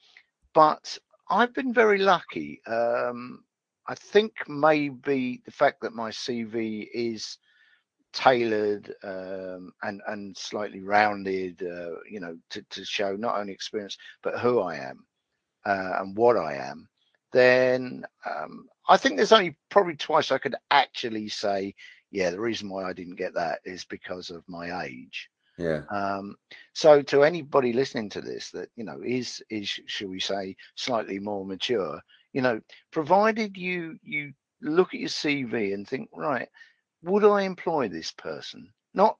[0.53, 0.97] but
[1.29, 2.61] I've been very lucky.
[2.67, 3.43] Um,
[3.87, 7.37] I think maybe the fact that my CV is
[8.13, 13.97] tailored um, and and slightly rounded, uh, you know, to, to show not only experience
[14.23, 15.05] but who I am
[15.65, 16.87] uh, and what I am,
[17.33, 21.75] then um, I think there's only probably twice I could actually say,
[22.11, 25.29] yeah, the reason why I didn't get that is because of my age.
[25.57, 25.81] Yeah.
[25.89, 26.35] Um,
[26.73, 31.19] so to anybody listening to this that you know is is shall we say slightly
[31.19, 32.01] more mature,
[32.33, 32.59] you know,
[32.91, 36.49] provided you you look at your CV and think, right,
[37.03, 38.71] would I employ this person?
[38.93, 39.17] Not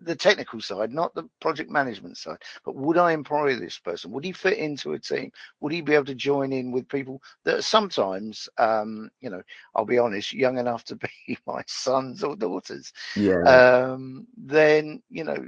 [0.00, 4.10] the technical side, not the project management side, but would I employ this person?
[4.12, 5.32] Would he fit into a team?
[5.60, 9.42] Would he be able to join in with people that sometimes, um, you know,
[9.74, 12.92] I'll be honest, young enough to be my sons or daughters?
[13.16, 13.42] Yeah.
[13.42, 15.44] Um, then, you know,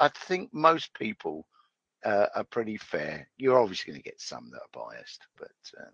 [0.00, 1.46] I think most people
[2.04, 3.28] uh, are pretty fair.
[3.36, 5.84] You're obviously going to get some that are biased, but uh,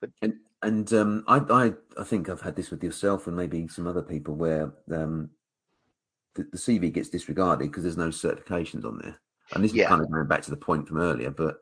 [0.00, 3.68] But and and um, I I I think I've had this with yourself and maybe
[3.68, 5.30] some other people where um,
[6.34, 9.18] the, the CV gets disregarded because there's no certifications on there.
[9.54, 9.84] And this yeah.
[9.84, 11.56] is kind of going back to the point from earlier, but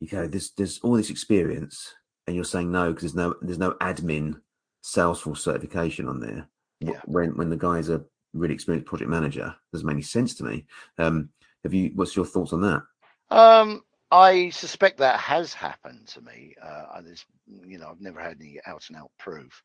[0.00, 1.94] you go, there's there's all this experience,
[2.26, 4.40] and you're saying no because there's no there's no admin
[4.82, 6.48] Salesforce certification on there.
[6.80, 7.00] Yeah.
[7.04, 10.66] When when the guy's a really experienced project manager, doesn't make any sense to me.
[10.98, 11.30] Um,
[11.62, 11.90] have you?
[11.94, 12.82] What's your thoughts on that?
[13.30, 16.54] Um, I suspect that has happened to me.
[16.62, 17.24] Uh, there's,
[17.66, 19.62] you know, I've never had any out and out proof,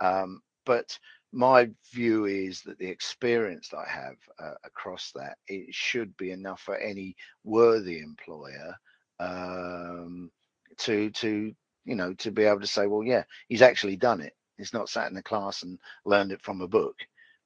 [0.00, 0.96] um, but
[1.32, 6.30] my view is that the experience that I have uh, across that it should be
[6.30, 8.76] enough for any worthy employer
[9.18, 10.30] um,
[10.78, 11.52] to to
[11.84, 14.32] you know to be able to say, well, yeah, he's actually done it.
[14.58, 16.94] He's not sat in the class and learned it from a book,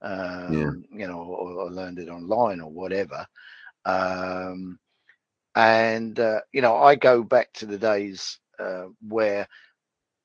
[0.03, 0.99] um, yeah.
[0.99, 3.27] you know, or, or, learned it online or whatever.
[3.87, 4.79] Um,
[5.55, 9.49] and uh, you know, I go back to the days uh, where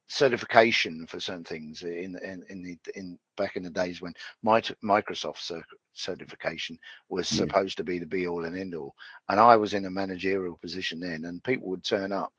[0.10, 4.62] certification for certain things in in in the in back in the days when my
[4.84, 5.52] Microsoft
[5.94, 6.78] certification
[7.10, 7.46] was yeah.
[7.48, 8.96] supposed to be the be all and end all,
[9.30, 12.34] and I was in a managerial position then, and people would turn up,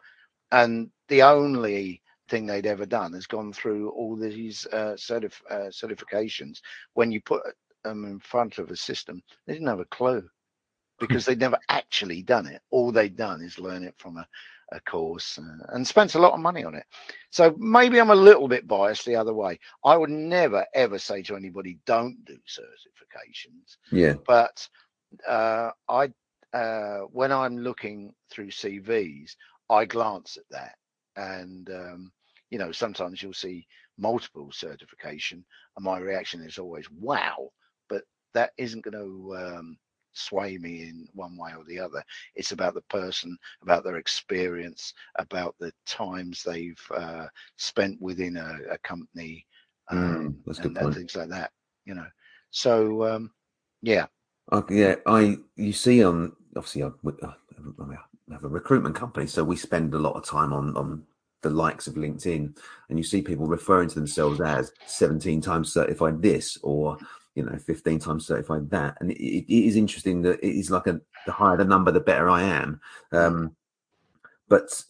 [0.53, 5.71] and the only thing they'd ever done has gone through all these uh, certif- uh,
[5.71, 6.61] certifications.
[6.95, 7.43] When you put
[7.85, 10.29] them in front of a system, they didn't have a clue
[11.01, 12.63] because they'd never actually done it.
[12.71, 14.27] All they'd done is learn it from a,
[14.73, 16.85] a course uh, and spent a lot of money on it.
[17.31, 19.59] So maybe I'm a little bit biased the other way.
[19.85, 23.77] I would never ever say to anybody, don't do certifications.
[23.91, 24.15] Yeah.
[24.27, 24.69] But
[25.29, 26.13] uh, I,
[26.53, 29.33] uh, when I'm looking through CVs,
[29.69, 30.75] I glance at that,
[31.17, 32.13] and um,
[32.51, 33.67] you know, sometimes you'll see
[33.99, 35.45] multiple certification,
[35.77, 37.51] and my reaction is always, "Wow!"
[37.89, 38.03] But
[38.35, 39.79] that isn't going to um,
[40.13, 42.03] sway me in one way or the other.
[42.35, 48.59] It's about the person, about their experience, about the times they've uh, spent within a,
[48.73, 49.47] a company,
[49.93, 51.51] mm, um, mm, and, and, things like that.
[51.85, 52.07] You know,
[52.51, 53.31] so um,
[53.83, 54.07] yeah.
[54.53, 56.91] Okay, yeah, I you see on obviously I,
[57.23, 61.05] I have a recruitment company, so we spend a lot of time on on
[61.43, 62.57] the likes of LinkedIn,
[62.89, 66.99] and you see people referring to themselves as 17 times certified this or
[67.35, 68.97] you know 15 times certified that.
[69.01, 72.01] And it, it is interesting that it is like a the higher the number the
[72.01, 72.81] better i am.
[73.13, 73.57] Um
[74.49, 74.83] but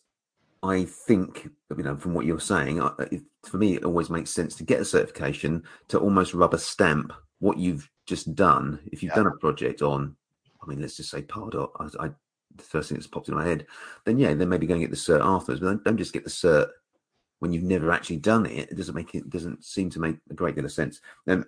[0.62, 4.54] i think you know from what you're saying it, for me it always makes sense
[4.54, 8.78] to get a certification to almost rubber stamp what you've just done.
[8.92, 9.22] If you've yeah.
[9.22, 10.16] done a project on
[10.62, 12.10] i mean let's just say pardot I, I
[12.56, 13.66] the first thing that's popped in my head
[14.04, 15.60] then yeah then maybe go and get the cert afterwards.
[15.60, 16.68] But don't, don't just get the cert
[17.40, 20.34] when you've never actually done it, it doesn't make it doesn't seem to make a
[20.34, 21.00] great deal of sense.
[21.26, 21.44] And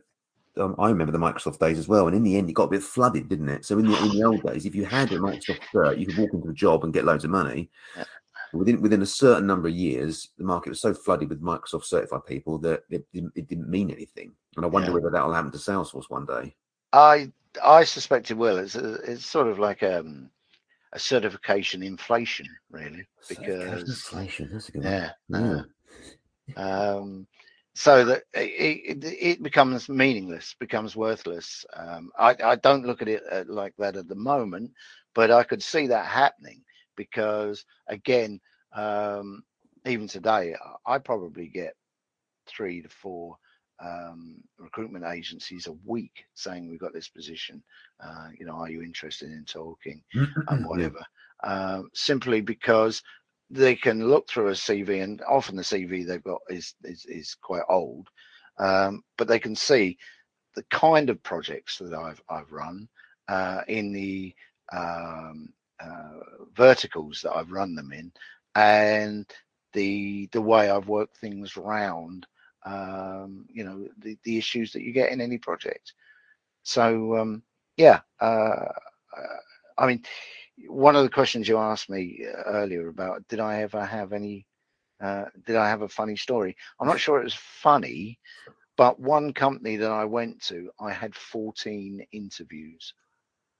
[0.58, 2.70] um, I remember the Microsoft days as well, and in the end, it got a
[2.70, 3.64] bit flooded, didn't it?
[3.64, 6.18] So in the, in the old days, if you had a Microsoft cert, you could
[6.18, 7.70] walk into a job and get loads of money.
[8.52, 12.26] Within within a certain number of years, the market was so flooded with Microsoft certified
[12.26, 14.32] people that it didn't, it didn't mean anything.
[14.56, 14.94] And I wonder yeah.
[14.94, 16.54] whether that will happen to Salesforce one day.
[16.92, 17.32] I
[17.64, 18.58] I suspect it will.
[18.58, 20.28] It's a, it's sort of like um
[20.92, 24.50] a certification inflation, really, because inflation.
[24.52, 25.66] That's a good yeah, one.
[26.46, 26.62] yeah.
[26.62, 27.26] Um,
[27.74, 31.64] so that it, it, becomes meaningless, becomes worthless.
[31.74, 34.72] Um, I, I, don't look at it uh, like that at the moment,
[35.14, 36.62] but I could see that happening
[36.96, 38.40] because, again,
[38.74, 39.42] um,
[39.86, 40.54] even today,
[40.86, 41.74] I probably get
[42.46, 43.36] three to four
[43.82, 47.62] um, recruitment agencies a week saying we've got this position.
[48.02, 50.02] Uh, you know, are you interested in talking
[50.48, 51.00] and whatever?
[51.42, 53.02] Uh, simply because
[53.52, 57.36] they can look through a CV, and often the CV they've got is is, is
[57.36, 58.08] quite old,
[58.60, 59.98] um, but they can see
[60.56, 62.88] the kind of projects that I've I've run
[63.28, 64.34] uh, in the
[64.72, 66.20] um, uh,
[66.54, 68.12] verticals that I've run them in,
[68.56, 69.26] and
[69.74, 72.26] the the way I've worked things around
[72.66, 75.94] um, you know the, the issues that you get in any project.
[76.64, 77.42] So um,
[77.76, 78.24] yeah uh,
[79.16, 79.38] uh,
[79.78, 80.02] i mean
[80.68, 84.46] one of the questions you asked me uh, earlier about did i ever have any
[85.02, 86.56] uh, did i have a funny story?
[86.80, 88.18] I'm not sure it was funny
[88.76, 92.94] but one company that i went to i had 14 interviews.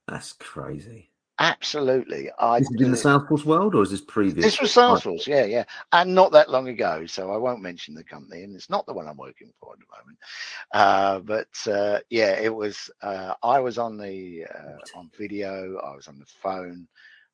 [0.09, 2.31] That's crazy Absolutely.
[2.39, 4.45] I this is in the Salesforce world, or is this previous?
[4.45, 7.07] This was South Salesforce, yeah, yeah, and not that long ago.
[7.07, 9.79] So I won't mention the company, and it's not the one I'm working for at
[9.79, 10.19] the moment.
[10.73, 12.91] Uh, but uh, yeah, it was.
[13.01, 15.79] Uh, I was on the uh, on video.
[15.79, 16.87] I was on the phone,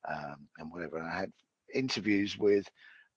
[0.09, 1.03] um, and whatever.
[1.03, 1.33] I had
[1.75, 2.69] interviews with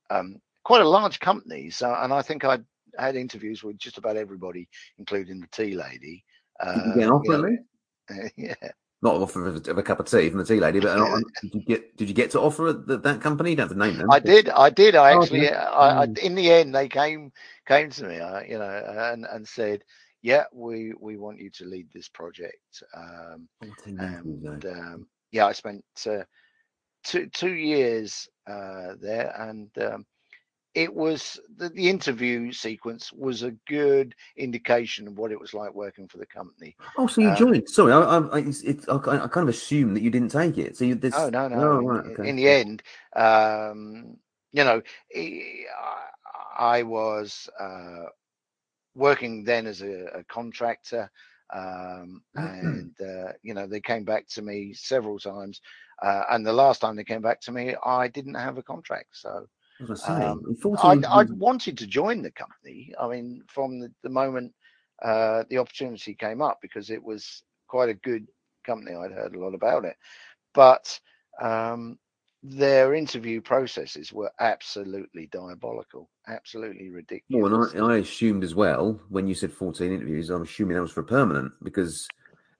[0.09, 1.69] um, quite a large company.
[1.69, 2.57] So, and I think I
[2.97, 4.67] had interviews with just about everybody,
[4.97, 6.25] including the tea lady.
[6.65, 7.49] Did you get an offer?
[7.49, 7.59] You
[8.09, 10.59] know, yeah not an offer of a, of a, cup of tea from the tea
[10.59, 10.95] lady, but
[11.41, 13.51] did you get did you get to offer that, that company?
[13.51, 14.11] You don't have to name them.
[14.11, 14.95] I did, I did.
[14.95, 16.17] I oh, actually, I, I, mm.
[16.19, 17.31] in the end, they came
[17.67, 19.83] came to me, uh, you know, and and said,
[20.21, 23.47] "Yeah, we we want you to lead this project." Um,
[23.87, 26.23] and um, yeah, I spent uh,
[27.03, 30.05] two two years uh, there, and um,
[30.73, 35.73] it was the, the, interview sequence was a good indication of what it was like
[35.73, 36.75] working for the company.
[36.97, 37.69] Oh, so you um, joined?
[37.69, 40.77] Sorry, I, I, it, I, I, kind of assumed that you didn't take it.
[40.77, 41.13] So you, this...
[41.15, 41.57] oh no, no.
[41.57, 42.29] Oh, right, okay.
[42.29, 42.83] in, the end,
[43.15, 44.17] um,
[44.51, 44.81] you know,
[46.57, 48.05] I was uh,
[48.95, 51.11] working then as a, a contractor,
[51.53, 52.39] um, mm-hmm.
[52.39, 55.59] and uh, you know they came back to me several times,
[56.01, 59.09] uh, and the last time they came back to me, I didn't have a contract,
[59.13, 59.47] so.
[60.07, 62.93] Um, I, I, wanted to join the company.
[62.99, 64.53] I mean, from the, the moment
[65.01, 68.27] uh, the opportunity came up, because it was quite a good
[68.65, 68.95] company.
[68.95, 69.95] I'd heard a lot about it,
[70.53, 70.99] but
[71.41, 71.97] um,
[72.43, 77.51] their interview processes were absolutely diabolical, absolutely ridiculous.
[77.51, 80.81] Well, and I, I assumed as well when you said 14 interviews, I'm assuming that
[80.81, 82.07] was for permanent because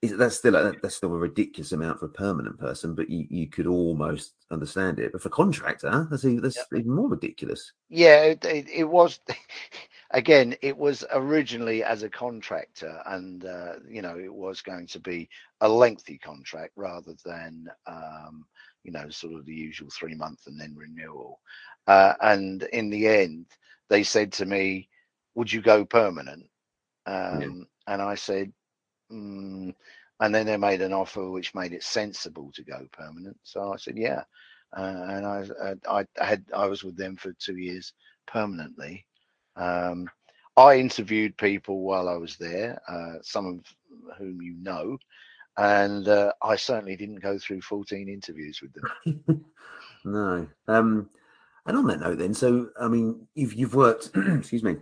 [0.02, 3.48] that's still a, that's still a ridiculous amount for a permanent person, but you, you
[3.48, 5.12] could almost understand it.
[5.12, 7.72] But for contractor, that's even, that's even more ridiculous.
[7.90, 9.20] Yeah, it, it, it, was.
[10.14, 15.00] Again, it was originally as a contractor, and uh, you know it was going to
[15.00, 15.30] be
[15.62, 18.46] a lengthy contract rather than um,
[18.84, 21.40] you know sort of the usual three month and then renewal.
[21.88, 23.46] Uh, and in the end,
[23.90, 24.90] they said to me,
[25.36, 26.50] "Would you go permanent?"
[27.06, 27.94] Um, yeah.
[27.94, 28.52] And I said,
[29.12, 29.74] Mm,
[30.20, 33.38] and then they made an offer which made it sensible to go permanent.
[33.44, 34.24] So I said, yeah.
[34.76, 37.94] Uh, and I, uh, I, I, had I was with them for two years
[38.28, 39.06] permanently.
[39.56, 40.10] Um,
[40.56, 44.98] I interviewed people while I was there, uh, some of whom you know,
[45.58, 49.46] and uh, I certainly didn't go through 14 interviews with them.
[50.06, 50.48] no.
[50.68, 51.10] Um,
[51.66, 54.78] and on that note, then, so I mean, you've you've worked, excuse me,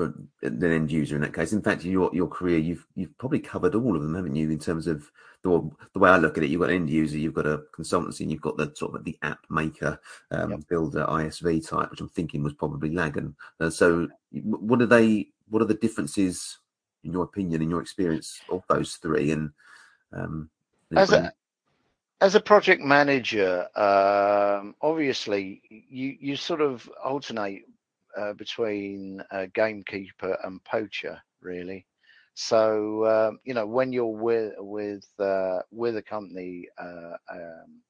[0.00, 0.14] for
[0.46, 1.52] an end user in that case.
[1.52, 4.50] In fact, your your career, you've you've probably covered all of them, haven't you?
[4.50, 5.10] In terms of
[5.42, 7.62] the the way I look at it, you've got an end user, you've got a
[7.76, 10.68] consultancy, and you've got the sort of the app maker, um, yep.
[10.68, 13.34] builder, ISV type, which I'm thinking was probably Lagan.
[13.60, 14.08] Uh, so,
[14.42, 15.28] what are they?
[15.50, 16.58] What are the differences,
[17.04, 19.32] in your opinion, in your experience, of those three?
[19.32, 19.50] And
[20.12, 20.48] um,
[20.96, 21.32] as a
[22.22, 27.64] as a project manager, um, obviously you you sort of alternate
[28.18, 31.86] uh, between uh, gamekeeper and poacher, really.
[32.34, 37.82] So um, you know when you're with with uh, with a company uh, um,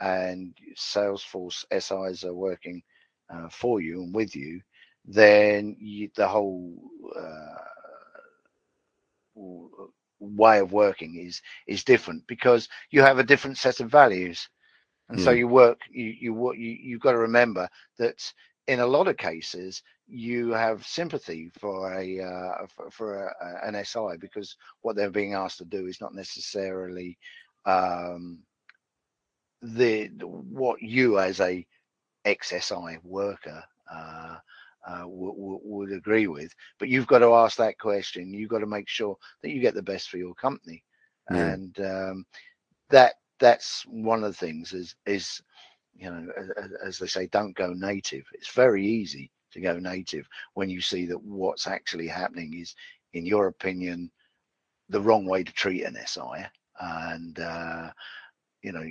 [0.00, 2.82] and Salesforce SIs are working
[3.30, 4.60] uh, for you and with you,
[5.04, 6.76] then you, the whole
[10.20, 14.48] way of working is is different because you have a different set of values
[15.08, 18.32] and so you work you you you you've got to remember that
[18.68, 23.84] in a lot of cases, you have sympathy for a uh, for, for a, an
[23.84, 27.18] SI because what they're being asked to do is not necessarily
[27.66, 28.40] um,
[29.62, 31.66] the what you as a
[32.26, 33.62] XSI worker
[33.92, 34.36] uh,
[34.88, 36.52] uh, w- w- would agree with.
[36.78, 38.34] But you've got to ask that question.
[38.34, 40.84] You've got to make sure that you get the best for your company,
[41.30, 41.56] yeah.
[41.56, 42.26] and um,
[42.90, 45.42] that that's one of the things is is
[45.98, 48.24] you know as, as, they say, don't go native.
[48.32, 52.74] It's very easy to go native when you see that what's actually happening is,
[53.14, 54.10] in your opinion,
[54.88, 56.46] the wrong way to treat an SI,
[56.80, 57.90] and uh,
[58.62, 58.84] you know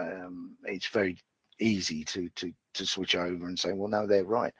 [0.00, 1.18] um, it's very
[1.60, 4.54] easy to to to switch over and say, well, no, they're right.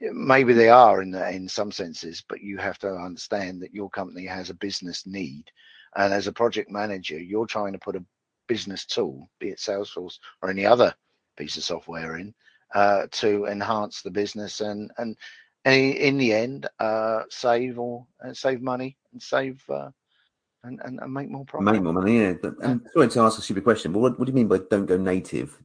[0.00, 3.88] Maybe they are in the, in some senses, but you have to understand that your
[3.88, 5.50] company has a business need,
[5.96, 8.04] and as a project manager, you're trying to put a
[8.46, 10.94] business tool, be it Salesforce or any other
[11.36, 12.34] piece of software in,
[12.74, 15.16] uh, to enhance the business and and,
[15.64, 19.62] and in the end, uh, save or uh, save money and save.
[19.68, 19.90] Uh,
[20.64, 21.74] and, and, and, make more profit.
[21.74, 22.32] Make more money, yeah.
[22.40, 24.60] But, and sorry to ask a stupid question, but what, what do you mean by
[24.70, 25.62] don't go native?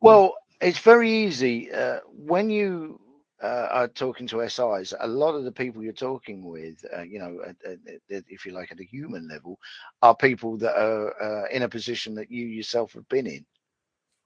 [0.00, 2.98] Well, it's very easy uh, when you
[3.42, 4.94] uh, are talking to SIs.
[5.00, 7.78] A lot of the people you're talking with, uh, you know, at, at,
[8.10, 9.58] at, if you like, at a human level,
[10.00, 13.44] are people that are uh, in a position that you yourself have been in,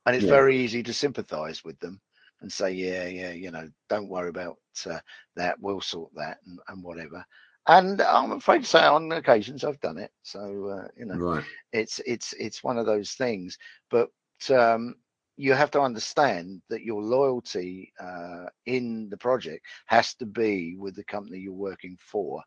[0.09, 0.31] and it's yeah.
[0.31, 2.01] very easy to sympathise with them
[2.41, 4.57] and say, yeah, yeah, you know, don't worry about
[4.87, 4.99] uh,
[5.37, 5.61] that.
[5.61, 7.25] We'll sort that and, and whatever
[7.69, 10.11] and I'm afraid to say on occasions I've done it.
[10.23, 11.45] So uh, you know, right.
[11.73, 13.59] it's it's it's one of those things.
[13.91, 14.09] But
[14.51, 14.95] um,
[15.37, 20.97] you have to understand that your loyalty uh, in the project has to be with
[20.97, 22.43] the company you're working for,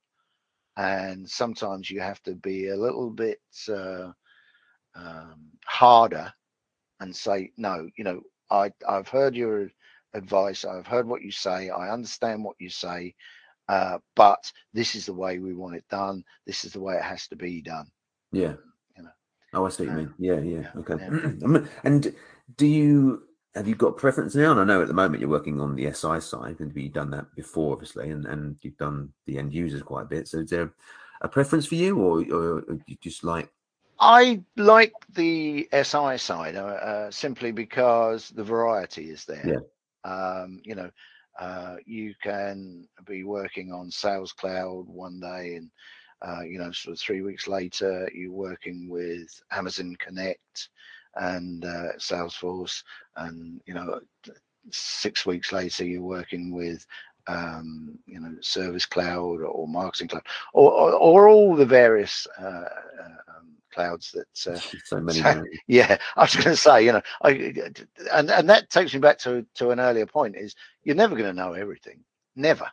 [0.75, 3.39] and sometimes you have to be a little bit
[3.69, 4.11] uh,
[4.95, 6.33] um, harder
[7.01, 7.89] and say no.
[7.97, 9.69] You know, I I've heard your
[10.13, 10.63] advice.
[10.63, 11.69] I've heard what you say.
[11.69, 13.13] I understand what you say.
[13.67, 16.23] Uh, but this is the way we want it done.
[16.45, 17.87] This is the way it has to be done.
[18.31, 18.53] Yeah.
[18.97, 19.09] You know.
[19.53, 20.13] Oh, I see what you mean.
[20.17, 20.69] Yeah, yeah.
[20.75, 20.95] yeah okay.
[20.99, 21.61] Yeah.
[21.83, 22.15] and
[22.57, 23.23] do you
[23.55, 24.51] have you got preference now?
[24.51, 27.11] And I know at the moment you're working on the SI side, and you've done
[27.11, 30.27] that before, obviously, and, and you've done the end users quite a bit.
[30.27, 30.71] So is there
[31.21, 33.49] a preference for you, or, or you just like?
[34.01, 39.45] I like the SI side uh, uh, simply because the variety is there.
[39.45, 40.11] Yeah.
[40.11, 40.89] Um, you know,
[41.39, 45.69] uh, you can be working on Sales Cloud one day, and
[46.23, 50.69] uh, you know, sort of three weeks later, you're working with Amazon Connect
[51.15, 52.83] and uh, Salesforce,
[53.17, 53.99] and you know,
[54.71, 56.87] six weeks later, you're working with
[57.27, 62.43] um, you know, Service Cloud or Marketing Cloud, or, or, or all the various uh,
[62.43, 64.53] uh, um, clouds that.
[64.53, 65.19] Uh, so many.
[65.19, 67.53] So, yeah, I was going to say, you know, I,
[68.11, 71.29] and and that takes me back to to an earlier point: is you're never going
[71.29, 72.03] to know everything,
[72.35, 72.69] never.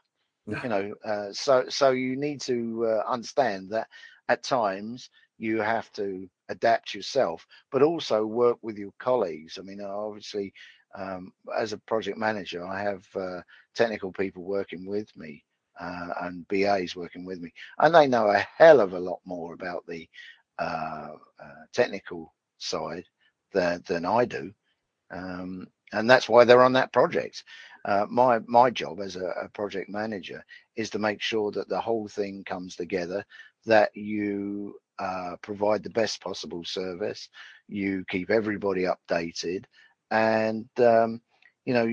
[0.62, 3.86] You know, uh, so so you need to uh, understand that
[4.30, 9.58] at times you have to adapt yourself, but also work with your colleagues.
[9.58, 10.52] I mean, obviously,
[10.96, 13.40] um, as a project manager, I have uh,
[13.74, 15.44] technical people working with me
[15.80, 19.54] uh, and BAs working with me, and they know a hell of a lot more
[19.54, 20.08] about the
[20.58, 21.10] uh,
[21.42, 23.04] uh technical side
[23.52, 24.52] than, than I do.
[25.10, 27.44] Um, and that's why they're on that project.
[27.84, 30.44] Uh, my my job as a, a project manager
[30.76, 33.24] is to make sure that the whole thing comes together,
[33.64, 37.28] that you uh, provide the best possible service.
[37.68, 39.64] You keep everybody updated,
[40.10, 41.22] and um,
[41.64, 41.86] you know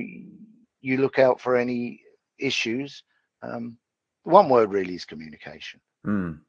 [0.81, 2.01] you look out for any
[2.39, 3.03] issues.
[3.41, 3.77] Um,
[4.23, 5.79] one word really is communication.
[6.05, 6.39] Mm.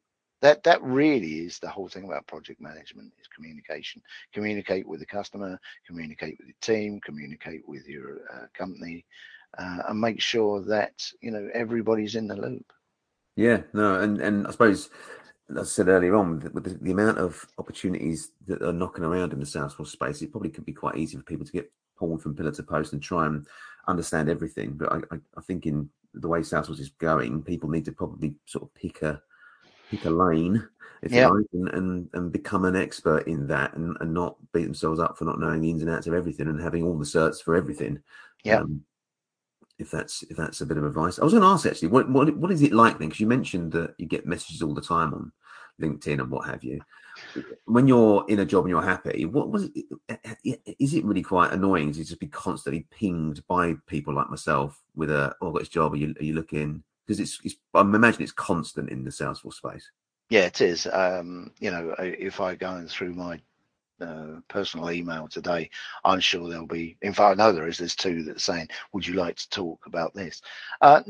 [0.43, 4.03] That that really is the whole thing about project management is communication.
[4.33, 9.07] Communicate with the customer, communicate with your team, communicate with your uh, company,
[9.59, 12.73] uh, and make sure that you know everybody's in the loop.
[13.35, 14.91] Yeah, no, and and I suppose
[15.51, 19.33] as I said earlier on, with the, the, amount of opportunities that are knocking around
[19.33, 22.23] in the Salesforce space, it probably could be quite easy for people to get pulled
[22.23, 23.47] from pillar to post and try and
[23.87, 24.73] understand everything.
[24.73, 28.35] But I, I, I think in the way Salesforce is going, people need to probably
[28.47, 29.23] sort of pick a
[29.91, 30.67] pick a lane,
[31.03, 34.65] if you like, and, and, and become an expert in that, and, and not beat
[34.65, 37.05] themselves up for not knowing the ins and outs of everything and having all the
[37.05, 38.01] certs for everything.
[38.45, 38.61] Yeah.
[38.61, 38.85] Um,
[39.79, 41.19] if that's if that's a bit of advice.
[41.19, 43.09] I was going to ask actually, what what what is it like then?
[43.09, 45.33] Because you mentioned that you get messages all the time on
[45.81, 46.81] LinkedIn and what have you.
[47.65, 50.77] When you're in a job and you're happy, what was it?
[50.79, 55.11] Is it really quite annoying to just be constantly pinged by people like myself with
[55.11, 55.93] a, oh, I've got this job.
[55.93, 56.83] Are you are you looking?
[57.07, 59.91] Because it's, it's I imagine it's constant in the Salesforce space.
[60.29, 60.89] Yeah, it is.
[60.93, 63.41] Um, you know, if I go through my
[64.01, 65.71] uh, personal email today,
[66.05, 66.97] I'm sure there'll be.
[67.03, 67.79] In fact, I know there is.
[67.79, 70.43] There's two that are saying, "Would you like to talk about this?"
[70.81, 71.03] Uh,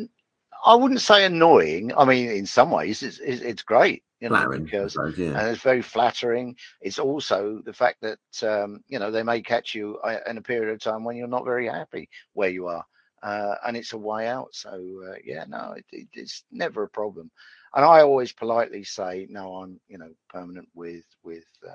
[0.64, 1.92] I wouldn't say annoying.
[1.96, 5.38] I mean, in some ways, it's it's, it's great, you know, Flattering, because suppose, yeah.
[5.38, 6.56] and it's very flattering.
[6.80, 10.42] It's also the fact that um, you know they may catch you uh, in a
[10.42, 12.84] period of time when you're not very happy where you are,
[13.22, 14.48] uh, and it's a way out.
[14.54, 17.30] So uh, yeah, no, it, it, it's never a problem.
[17.74, 21.70] And I always politely say, no, I'm you know permanent with with uh,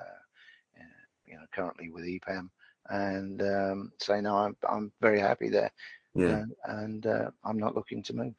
[0.78, 2.48] uh, you know currently with EPAM,
[2.88, 5.70] and um, say no, I'm I'm very happy there,
[6.14, 6.42] yeah.
[6.42, 6.44] uh,
[6.80, 8.34] and uh, I'm not looking to move.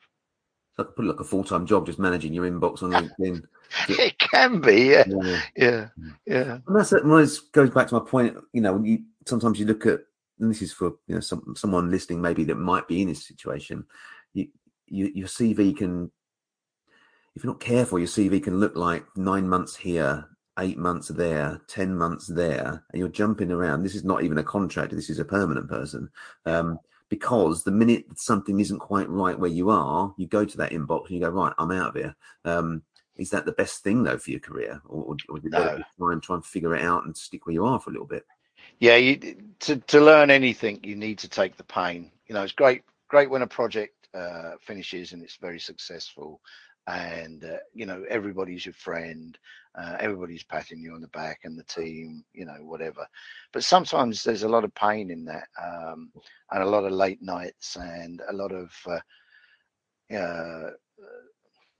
[0.75, 3.43] So I could put like a full time job just managing your inbox on LinkedIn.
[3.89, 5.39] it can be, yeah, Yeah.
[5.55, 5.87] yeah,
[6.25, 6.57] yeah.
[6.65, 7.05] And that's it.
[7.05, 8.35] Well, goes back to my point.
[8.53, 10.01] You know, when you sometimes you look at,
[10.39, 13.25] and this is for you know some someone listening maybe that might be in this
[13.27, 13.85] situation.
[14.33, 14.47] You,
[14.87, 16.11] you your CV can,
[17.35, 20.25] if you're not careful, your CV can look like nine months here,
[20.59, 23.83] eight months there, ten months there, and you're jumping around.
[23.83, 24.95] This is not even a contractor.
[24.95, 26.09] This is a permanent person.
[26.45, 26.79] Um,
[27.09, 30.71] because the minute that something isn't quite right where you are, you go to that
[30.71, 32.15] inbox and you go, right, I'm out of here.
[32.43, 32.81] Um,
[33.17, 35.77] is that the best thing though for your career, or, or better No.
[35.77, 37.93] to try and try and figure it out and stick where you are for a
[37.93, 38.25] little bit?
[38.83, 42.11] Yeah, you to to learn anything, you need to take the pain.
[42.27, 46.41] You know, it's great great when a project uh, finishes and it's very successful,
[46.87, 49.39] and uh, you know everybody's your friend,
[49.79, 53.07] uh, everybody's patting you on the back, and the team, you know, whatever.
[53.53, 56.11] But sometimes there's a lot of pain in that, um,
[56.51, 58.99] and a lot of late nights, and a lot of uh,
[60.13, 60.71] uh,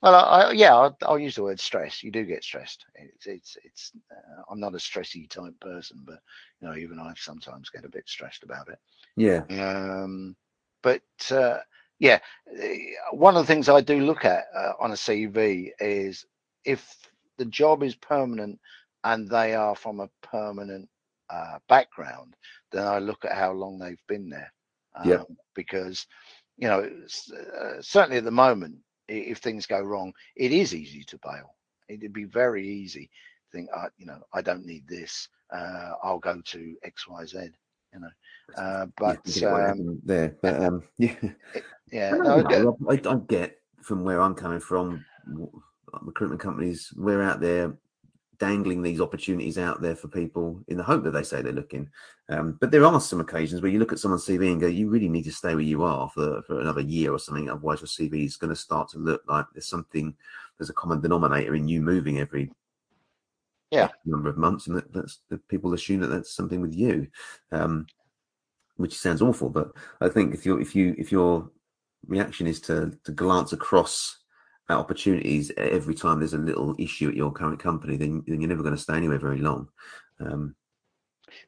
[0.03, 2.03] well, I, I, yeah, I'll, I'll use the word stress.
[2.03, 2.85] You do get stressed.
[2.95, 3.93] It's, it's, it's.
[4.11, 6.19] Uh, I'm not a stressy type person, but
[6.61, 8.79] you know, even I sometimes get a bit stressed about it.
[9.17, 10.35] Yeah, Um,
[10.83, 11.01] but
[11.31, 11.59] uh,
[11.99, 12.19] yeah,
[12.61, 12.77] eh,
[13.13, 16.25] one of the things I do look at uh, on a CV is
[16.65, 16.95] if
[17.37, 18.59] the job is permanent
[19.05, 20.89] and they are from a permanent
[21.29, 22.35] uh, background,
[22.71, 24.53] then I look at how long they've been there.
[24.95, 25.23] Um, Yeah.
[25.55, 26.07] Because
[26.57, 26.89] you know,
[27.37, 28.77] uh, certainly at the moment,
[29.07, 31.55] if things go wrong, it is easy to bail.
[31.89, 33.09] It'd be very easy
[33.51, 35.27] to think, uh, you know, I don't need this.
[35.53, 37.49] Uh, I'll go to X, Y, Z.
[37.93, 38.09] You know,
[38.57, 41.15] uh, but I what um, there, but um, yeah,
[41.91, 45.05] yeah, I, no, don't I, I get from where I'm coming from.
[46.01, 47.77] Recruitment companies, we're out there
[48.43, 51.89] dangling these opportunities out there for people in the hope that they say they're looking.
[52.27, 54.89] Um, but there are some occasions where you look at someone's CV and go, "You
[54.89, 57.49] really need to stay where you are for for another year or something.
[57.49, 60.13] Otherwise, your CV is going to start to look like there's something.
[60.57, 62.51] There's a common denominator in you moving every
[63.71, 63.89] Yeah.
[64.03, 67.07] Number of months, and that, that's that people assume that that's something with you."
[67.53, 67.87] Um,
[68.75, 69.71] which sounds awful, but
[70.01, 71.49] I think if you if you if your
[72.07, 74.22] reaction is to to glance across
[74.69, 78.63] opportunities every time there's a little issue at your current company, then, then you're never
[78.63, 79.67] going to stay anywhere very long.
[80.19, 80.55] Um,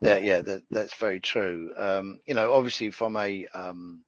[0.01, 1.71] Yeah, yeah, that, that's very true.
[1.77, 4.03] Um, you know, obviously from a um,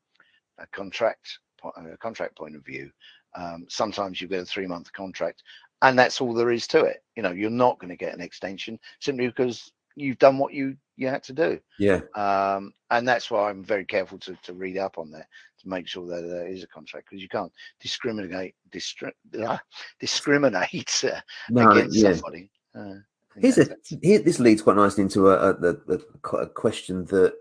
[0.58, 2.92] a contract a contract point of view,
[3.36, 5.44] um, sometimes you get a three month contract,
[5.82, 7.04] and that's all there is to it.
[7.16, 10.78] You know, you're not going to get an extension simply because you've done what you
[10.96, 11.60] you had to do.
[11.78, 15.28] yeah, Um, and that's why I'm very careful to, to read up on that
[15.62, 19.58] to make sure that there is a contract because you can't discriminate distri- uh,
[20.00, 21.20] discriminate uh,
[21.50, 22.14] no, against yeah.
[22.14, 22.50] somebody.
[22.78, 22.96] Uh,
[23.40, 27.36] Here's a here, this leads quite nicely into a, a, a, a, a question that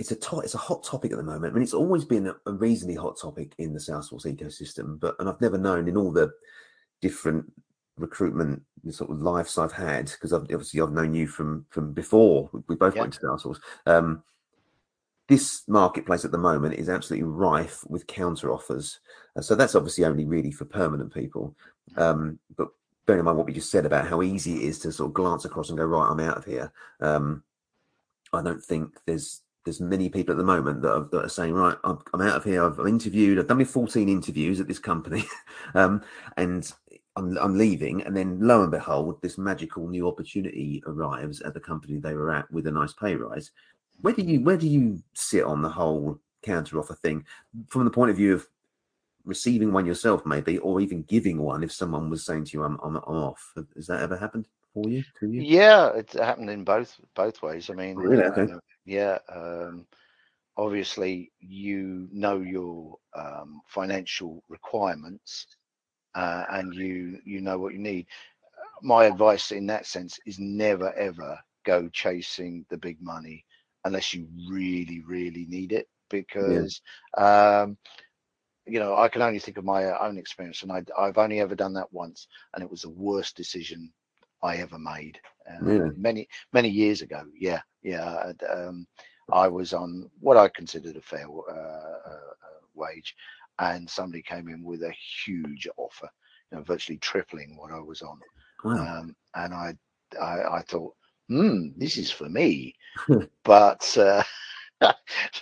[0.00, 1.52] it's a to, it's a hot topic at the moment.
[1.52, 5.14] I mean, it's always been a, a reasonably hot topic in the Salesforce ecosystem, but
[5.20, 6.32] and I've never known in all the
[7.00, 7.52] different
[8.00, 12.76] recruitment sort of lives I've had because obviously I've known you from from before we,
[12.76, 13.02] both Yeah.
[13.02, 13.60] went to Salesforce.
[13.86, 14.22] Um,
[15.28, 18.98] this marketplace at the moment is absolutely rife with counter offers,
[19.36, 21.54] Uh, so that's obviously only really for permanent people.
[21.96, 22.68] Um, but
[23.06, 25.14] bearing in mind what we just said about how easy it is to sort of
[25.14, 26.72] glance across and go right, I'm out of here.
[27.00, 27.44] Um,
[28.32, 31.52] I don't think there's there's many people at the moment that are, that are saying
[31.52, 32.64] right, I'm, I'm out of here.
[32.64, 33.38] I've interviewed.
[33.38, 35.24] I've done my 14 interviews at this company,
[35.74, 36.02] um,
[36.36, 36.72] and
[37.16, 38.02] I'm, I'm leaving.
[38.02, 42.30] And then lo and behold, this magical new opportunity arrives at the company they were
[42.30, 43.50] at with a nice pay rise.
[44.00, 47.24] Where do you where do you sit on the whole counter offer thing
[47.68, 48.46] from the point of view of
[49.24, 52.78] receiving one yourself, maybe, or even giving one if someone was saying to you, "I'm
[52.82, 55.02] I'm, I'm off." Has that ever happened for you?
[55.20, 55.42] To you?
[55.42, 57.70] Yeah, it happened in both both ways.
[57.70, 58.24] I mean, Really?
[58.24, 58.52] Okay.
[58.52, 59.18] uh, yeah.
[59.28, 59.86] Um,
[60.56, 65.46] obviously, you know your um, financial requirements,
[66.14, 68.06] uh, and you you know what you need.
[68.82, 73.44] My advice in that sense is never ever go chasing the big money
[73.84, 76.80] unless you really really need it, because
[77.16, 77.76] um,
[78.66, 81.54] you know I can only think of my own experience, and I, I've only ever
[81.54, 83.92] done that once, and it was the worst decision
[84.42, 85.18] I ever made.
[85.48, 85.96] Uh, Really?
[85.96, 87.22] Many many years ago.
[87.38, 88.32] Yeah, yeah.
[88.48, 88.86] Um,
[89.32, 93.14] I was on what I considered a fair uh, uh, uh, wage,
[93.60, 94.92] and somebody came in with a
[95.24, 96.08] huge offer,
[96.50, 98.18] you know, virtually tripling what I was on.
[98.64, 98.74] Wow.
[99.00, 99.74] Um, and I,
[100.20, 100.94] I, I thought,
[101.28, 102.74] hmm, this is for me.
[103.44, 104.22] but uh,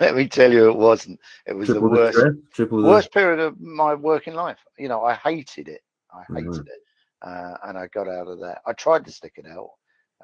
[0.00, 1.20] let me tell you, it wasn't.
[1.46, 2.42] It was Triple the worst, the-
[2.84, 4.58] worst period of my working life.
[4.78, 5.82] You know, I hated it.
[6.12, 6.66] I hated Mhm.
[6.66, 6.82] it,
[7.22, 8.62] uh, and I got out of that.
[8.66, 9.70] I tried to stick it out,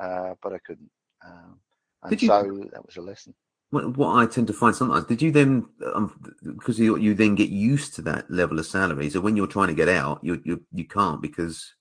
[0.01, 0.91] uh, but I couldn't.
[1.25, 1.61] Um,
[2.03, 3.35] and you- so that was a lesson.
[3.71, 6.15] What, what I tend to find sometimes, did you then, um,
[6.57, 9.11] because you, you then get used to that level of salary.
[9.11, 11.75] So when you're trying to get out, you you you can't because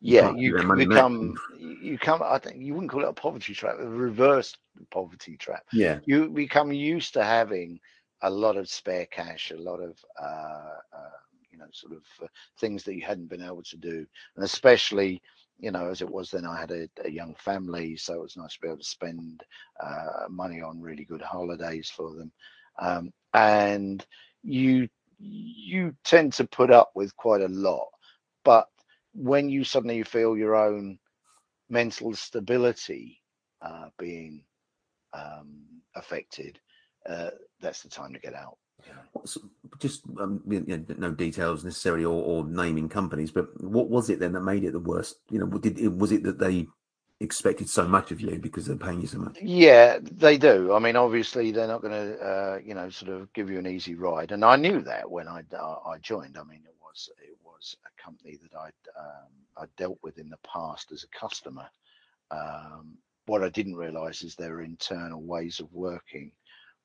[0.00, 1.06] Yeah, you keep that c- money back.
[1.14, 2.22] become you come.
[2.22, 4.56] I think you wouldn't call it a poverty trap, a reverse
[4.90, 5.64] poverty trap.
[5.72, 7.78] yeah, you become used to having
[8.22, 11.10] a lot of spare cash, a lot of uh, uh,
[11.50, 12.26] you know sort of uh,
[12.58, 15.22] things that you hadn't been able to do, and especially
[15.62, 18.36] you know as it was then, I had a, a young family, so it was
[18.36, 19.44] nice to be able to spend
[19.82, 22.32] uh, money on really good holidays for them,
[22.80, 24.06] um, and
[24.42, 24.88] you
[25.20, 27.88] you tend to put up with quite a lot,
[28.44, 28.68] but
[29.14, 30.98] when you suddenly feel your own
[31.70, 33.22] mental stability
[33.62, 34.44] uh, being
[35.14, 35.64] um,
[35.96, 36.60] affected,
[37.08, 38.58] uh, that's the time to get out.
[39.78, 44.20] Just um, you know, no details necessarily or, or naming companies, but what was it
[44.20, 45.16] then that made it the worst?
[45.30, 46.66] You know, did it was it that they
[47.20, 49.36] expected so much of you because they're paying you so much?
[49.40, 50.72] Yeah, they do.
[50.72, 53.66] I mean, obviously, they're not going to, uh, you know, sort of give you an
[53.66, 54.32] easy ride.
[54.32, 56.38] And I knew that when I uh, I joined.
[56.38, 60.30] I mean, it was it was a company that I'd um, I dealt with in
[60.30, 61.66] the past as a customer.
[62.30, 66.32] Um, what I didn't realise is their internal ways of working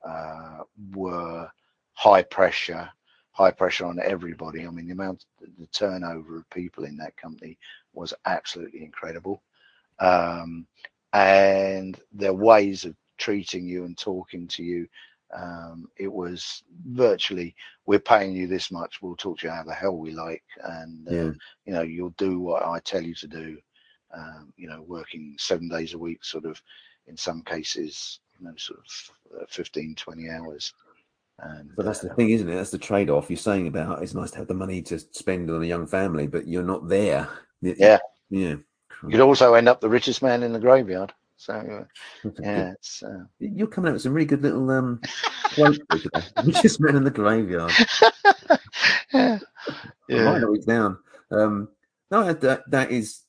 [0.07, 0.59] uh,
[0.93, 1.49] were
[1.97, 2.89] high pressure,
[3.31, 4.65] high pressure on everybody.
[4.65, 5.25] I mean, the amount,
[5.59, 7.57] the turnover of people in that company
[7.93, 9.41] was absolutely incredible.
[9.99, 10.67] Um,
[11.13, 14.87] and their ways of treating you and talking to you,
[15.35, 17.55] um, it was virtually,
[17.87, 21.07] we're paying you this much, we'll talk to you how the hell we like, and
[21.07, 21.31] uh, Yeah.
[21.65, 23.57] you know, you'll do what I tell you to do.
[24.13, 26.61] Um, you know, working seven days a week, sort of,
[27.07, 30.73] in some cases, you know, sort of uh, 15, 20 hours.
[31.39, 32.55] And But that's the thing, isn't it?
[32.55, 34.01] That's the trade-off you're saying about.
[34.01, 36.87] It's nice to have the money to spend on a young family, but you're not
[36.87, 37.29] there.
[37.61, 37.99] Yeah.
[38.29, 38.55] yeah.
[39.03, 41.13] you could also end up the richest man in the graveyard.
[41.37, 42.73] So uh, yeah,
[43.05, 44.99] uh, You're coming out with some really good little um
[45.53, 46.25] quotes today.
[46.43, 47.71] Richest man in the graveyard.
[49.13, 49.39] yeah,
[50.09, 50.97] I write those down.
[51.29, 51.69] Um,
[52.09, 53.21] no, that that is.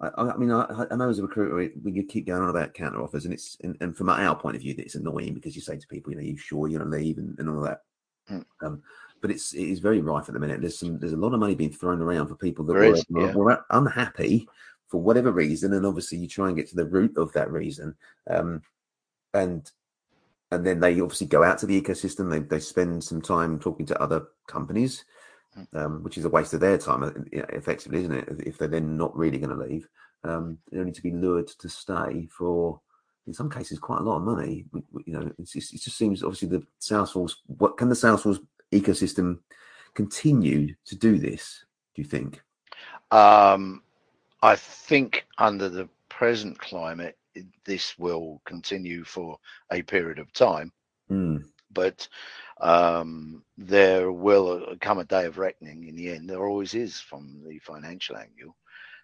[0.00, 3.02] I, I mean, I, I know as a recruiter, we, keep going on about counter
[3.02, 5.76] offers, and it's and, and from our point of view, it's annoying because you say
[5.76, 7.82] to people, you know, you sure you're going to leave and, and all that.
[8.30, 8.44] Mm.
[8.62, 8.82] Um,
[9.20, 10.60] but it's it is very rife at the minute.
[10.60, 13.04] There's some there's a lot of money being thrown around for people that were, is,
[13.10, 13.34] yeah.
[13.34, 14.48] were unhappy
[14.86, 17.96] for whatever reason, and obviously you try and get to the root of that reason.
[18.30, 18.62] Um,
[19.34, 19.70] and
[20.50, 22.30] and then they obviously go out to the ecosystem.
[22.30, 25.04] They they spend some time talking to other companies,
[25.72, 28.28] um, which is a waste of their time, uh, effectively, isn't it?
[28.46, 29.88] If they're then not really going to leave,
[30.24, 32.80] um, they only to be lured to stay for,
[33.26, 34.64] in some cases, quite a lot of money.
[35.04, 37.34] You know, it's just, it just seems obviously the Salesforce.
[37.46, 38.40] What can the Salesforce
[38.72, 39.38] ecosystem
[39.94, 41.64] continue to do this?
[41.94, 42.42] Do you think?
[43.10, 43.82] Um,
[44.42, 47.16] I think under the present climate,
[47.64, 49.38] this will continue for
[49.70, 50.72] a period of time,
[51.10, 52.08] Mm, but
[52.60, 56.28] um, there will come a day of reckoning in the end.
[56.28, 58.56] There always is from the financial angle.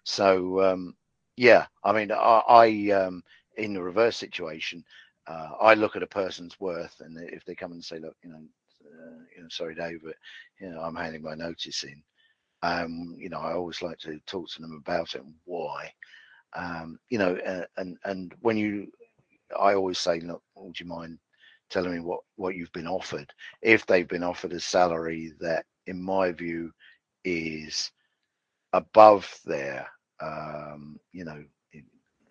[0.03, 0.95] So um,
[1.37, 3.23] yeah, I mean, I, I um,
[3.57, 4.83] in the reverse situation,
[5.27, 8.29] uh, I look at a person's worth, and if they come and say, look, you
[8.29, 8.43] know,
[8.85, 10.15] uh, you know, sorry, Dave, but
[10.59, 12.01] you know, I'm handing my notice in
[12.63, 15.91] um, you know, I always like to talk to them about it and why.
[16.55, 18.87] Um, you know, uh, and and when you,
[19.59, 21.19] I always say, look, would you mind
[21.75, 23.29] telling me what what you've been offered?
[23.61, 26.71] If they've been offered a salary that, in my view,
[27.25, 27.91] is
[28.71, 29.85] above their,
[30.21, 31.43] um, you know,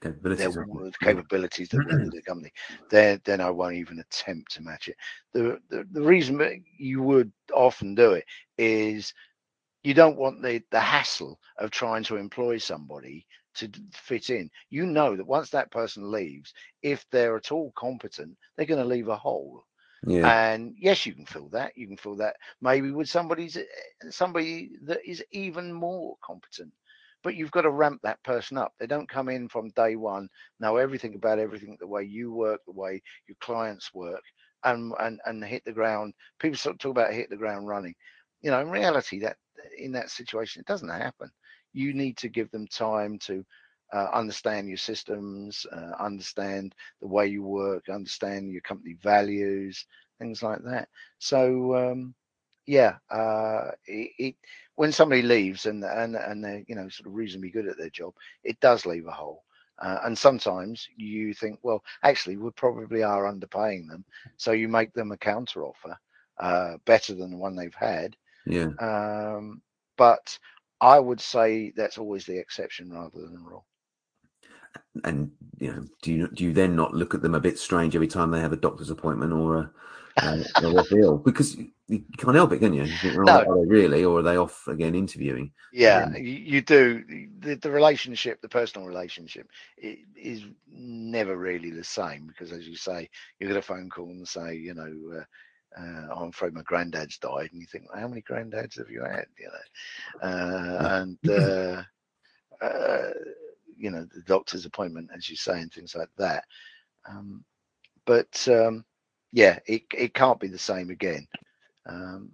[0.03, 0.97] their capabilities.
[0.97, 2.53] capabilities that with the company,
[2.90, 4.97] then then I won't even attempt to match it.
[5.34, 8.24] The the, the reason that you would often do it
[8.57, 9.12] is
[9.82, 13.26] you don't want the the hassle of trying to employ somebody
[13.57, 14.51] to fit in.
[14.71, 16.53] You know that once that person leaves,
[16.83, 19.65] if they're at all competent, they're going to leave a hole.
[20.07, 21.77] Yeah, And yes, you can fill that.
[21.77, 23.65] You can fill that maybe with somebody's eh,
[24.11, 26.73] somebody that is even more competent.
[27.23, 28.75] But you've got to ramp that person up.
[28.79, 30.29] They don't come in from day one,
[30.61, 34.23] know everything about everything, the way you work, the way your clients work,
[34.65, 36.15] and and and hit the ground.
[36.39, 37.95] People sort of talk about hit the ground running.
[38.43, 39.37] You know, in reality, that
[39.79, 41.31] in that situation, it doesn't happen.
[41.75, 43.45] You need to give them time to
[43.93, 49.87] uh, understand your systems, uh, understand the way you work, understand your company values,
[50.18, 50.89] things like that.
[51.18, 52.14] So um,
[52.66, 54.37] yeah, uh, it, it,
[54.77, 57.91] when somebody leaves and and and they're you know sort of reasonably good at their
[57.91, 58.14] job,
[58.45, 59.45] it does leave a hole.
[59.81, 64.05] Uh, and sometimes you think, well, actually, we probably are underpaying them,
[64.37, 65.97] so you make them a counter offer,
[66.39, 68.16] uh, better than the one they've had.
[68.47, 68.72] Yeah.
[68.81, 69.62] Um,
[69.97, 70.39] but
[70.85, 73.64] I would say that's always the exception rather than the rule.
[75.03, 77.95] And you know, do you do you then not look at them a bit strange
[77.95, 79.70] every time they have a doctor's appointment or a
[80.18, 81.18] uh, ill?
[81.24, 81.57] Because
[81.89, 82.85] you can't help it, can you?
[82.85, 83.32] you think, no.
[83.32, 85.53] Are they really, or are they off again interviewing?
[85.72, 87.03] Yeah, um, you, do.
[87.41, 93.09] The, the, relationship, the personal relationship, is never really the same because, as you say,
[93.41, 95.20] you get a phone call and say, you know.
[95.20, 95.24] Uh,
[95.79, 99.03] uh, I'm afraid my granddad's died, and you think, well, how many granddads have you
[99.03, 99.27] had?
[99.39, 101.83] You know, uh, and uh,
[102.64, 103.11] uh,
[103.77, 106.45] you know the doctor's appointment, as you say, and things like that.
[107.09, 107.45] Um,
[108.07, 108.85] but um,
[109.33, 111.27] yeah, it it can't be the same again.
[111.87, 112.31] Um,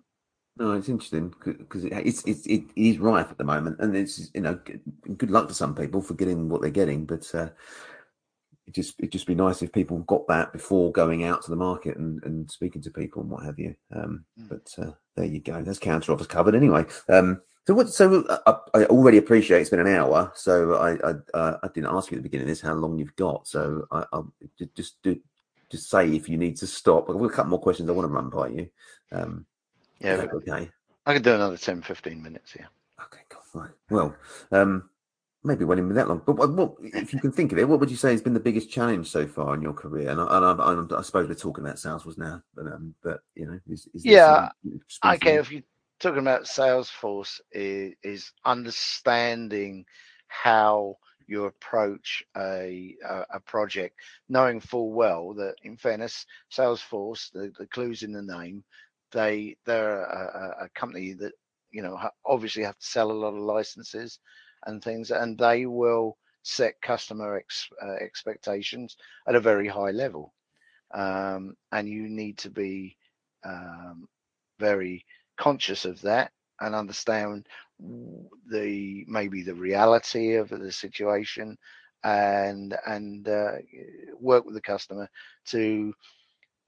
[0.56, 4.30] no, it's interesting because it, it's it's it is rife at the moment, and it's
[4.34, 4.60] you know
[5.16, 7.48] good luck to some people for getting what they're getting, but uh,
[8.70, 11.56] it just it'd just be nice if people got that before going out to the
[11.56, 13.74] market and, and speaking to people and what have you.
[13.94, 14.48] Um, mm.
[14.48, 15.62] But uh, there you go.
[15.62, 16.84] That's counter offers covered anyway.
[17.08, 17.88] Um, so what?
[17.88, 20.32] So uh, I, I, already appreciate it's been an hour.
[20.34, 22.96] So I I, uh, I didn't ask you at the beginning of this how long
[22.96, 23.48] you've got.
[23.48, 24.32] So I, will
[24.76, 25.18] just do
[25.70, 27.10] just say if you need to stop.
[27.10, 28.68] I've got a couple more questions I want to run by you.
[29.12, 29.46] Um,
[29.98, 30.26] yeah.
[30.32, 30.70] Okay.
[31.06, 32.54] I can do another 10, 15 minutes.
[32.58, 32.66] Yeah.
[33.04, 33.22] Okay.
[33.28, 33.62] Cool.
[33.62, 33.70] Right.
[33.90, 34.16] Well,
[34.52, 34.89] um,
[35.42, 36.22] maybe went in that long.
[36.24, 38.34] But what, what, if you can think of it, what would you say has been
[38.34, 40.10] the biggest challenge so far in your career?
[40.10, 43.20] And I, and I, I, I suppose we're talking about Salesforce now, but um, but
[43.34, 44.50] you know, is, is yeah,
[45.04, 45.36] okay.
[45.36, 45.62] If you're
[45.98, 49.84] talking about Salesforce, is, is understanding
[50.28, 53.96] how you approach a, a, a project,
[54.28, 58.64] knowing full well that, in fairness, Salesforce, the, the clues in the name,
[59.12, 61.32] they they're a, a company that
[61.70, 64.18] you know obviously have to sell a lot of licenses
[64.66, 68.96] and things, and they will set customer ex, uh, expectations
[69.26, 70.34] at a very high level.
[70.92, 72.96] Um, and you need to be
[73.44, 74.08] um,
[74.58, 75.04] very
[75.36, 77.46] conscious of that and understand
[78.50, 81.56] the maybe the reality of the situation
[82.04, 83.52] and and uh,
[84.20, 85.08] work with the customer
[85.46, 85.94] to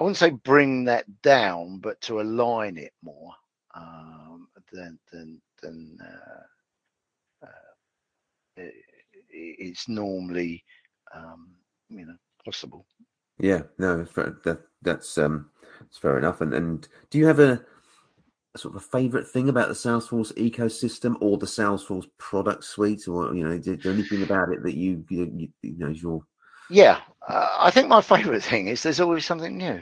[0.00, 3.32] I wouldn't say bring that down, but to align it more
[3.74, 6.58] um, than than than uh,
[7.46, 7.71] uh,
[8.56, 10.64] it's normally
[11.14, 11.48] um,
[11.88, 12.86] you know possible.
[13.38, 15.50] Yeah, no, that that's um,
[15.80, 16.40] that's fair enough.
[16.40, 17.64] And and do you have a,
[18.54, 23.08] a sort of a favorite thing about the Salesforce ecosystem or the Salesforce product suite,
[23.08, 26.22] or you know, is there anything about it that you you, you know is your
[26.70, 29.80] yeah, uh, I think my favorite thing is there's always something new.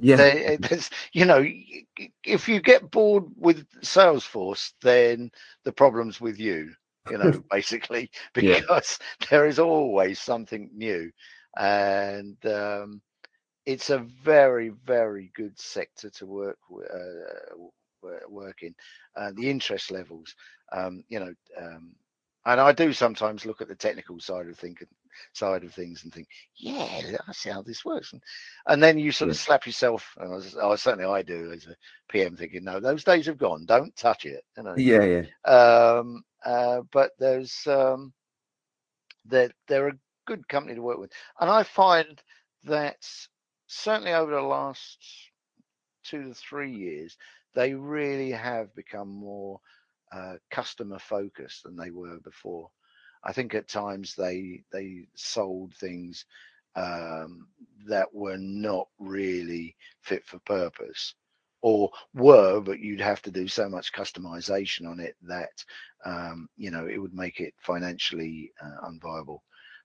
[0.00, 1.44] Yeah, there, there's you know,
[2.24, 5.30] if you get bored with Salesforce, then
[5.64, 6.72] the problem's with you
[7.10, 9.26] you know, basically, because yeah.
[9.30, 11.10] there is always something new.
[11.56, 13.00] And um,
[13.66, 18.74] it's a very, very good sector to work uh, work in.
[19.16, 20.34] Uh, the interest levels,
[20.72, 21.94] um, you know, um,
[22.46, 24.88] and I do sometimes look at the technical side of thinking
[25.32, 28.12] side of things and think, yeah, I see how this works.
[28.12, 28.22] And,
[28.66, 29.32] and then you sort yeah.
[29.32, 30.14] of slap yourself.
[30.18, 31.74] And I was, oh, certainly I do as a
[32.08, 33.64] PM, thinking, no, those days have gone.
[33.66, 34.44] Don't touch it.
[34.56, 34.74] You know?
[34.76, 35.50] Yeah, yeah.
[35.50, 38.12] Um, uh, but there's um,
[39.26, 42.20] they're they're a good company to work with, and I find
[42.64, 42.96] that
[43.66, 44.98] certainly over the last
[46.04, 47.16] two to three years,
[47.54, 49.60] they really have become more
[50.12, 52.70] uh, customer focused than they were before.
[53.24, 56.24] I think at times they they sold things
[56.76, 57.48] um,
[57.88, 61.14] that were not really fit for purpose,
[61.60, 65.64] or were, but you'd have to do so much customization on it that
[66.04, 69.40] um, you know it would make it financially uh, unviable.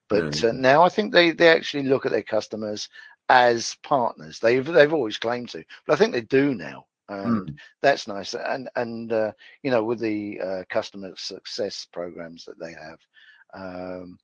[0.08, 2.88] But uh, now I think they they actually look at their customers
[3.28, 4.38] as partners.
[4.38, 7.56] They've they've always claimed to, but I think they do now and mm.
[7.82, 8.34] that's nice.
[8.34, 12.98] And and uh, you know, with the uh, customer success programs that they have,
[13.52, 14.18] um,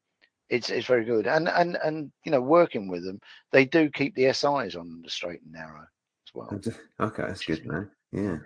[0.49, 1.27] it's it's very good.
[1.27, 3.21] And and and you know, working with them,
[3.53, 5.87] they do keep the SIs on the straight and narrow
[6.31, 6.61] as well.
[7.01, 7.91] Okay, that's good, man.
[8.13, 8.39] Yeah.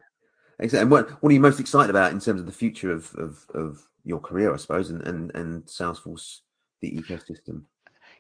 [0.59, 0.83] Exactly.
[0.83, 3.45] And what what are you most excited about in terms of the future of of,
[3.55, 6.41] of your career, I suppose, and, and and Salesforce,
[6.81, 7.63] the ecosystem?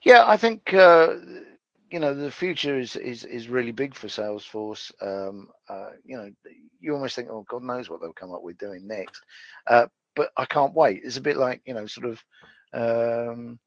[0.03, 1.15] Yeah, I think uh,
[1.91, 4.91] you know the future is is is really big for Salesforce.
[5.01, 6.31] Um, uh, you know,
[6.81, 9.23] you almost think, oh, God knows what they'll come up with doing next.
[9.67, 9.87] Uh,
[10.17, 11.03] but I can't wait.
[11.05, 12.25] It's a bit like you know, sort of
[12.73, 13.59] um,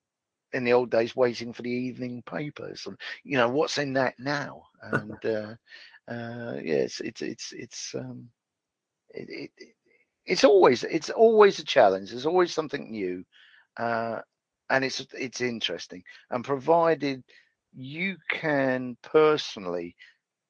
[0.54, 2.86] in the old days, waiting for the evening papers.
[2.86, 4.64] And, you know, what's in that now?
[4.84, 5.56] And uh,
[6.08, 8.30] uh, yeah, it's it's it's it's um,
[9.10, 9.68] it, it,
[10.26, 12.12] it's always it's always a challenge.
[12.12, 13.24] There's always something new,
[13.78, 14.20] uh,
[14.70, 16.04] and it's it's interesting.
[16.30, 17.24] And provided
[17.76, 19.95] you can personally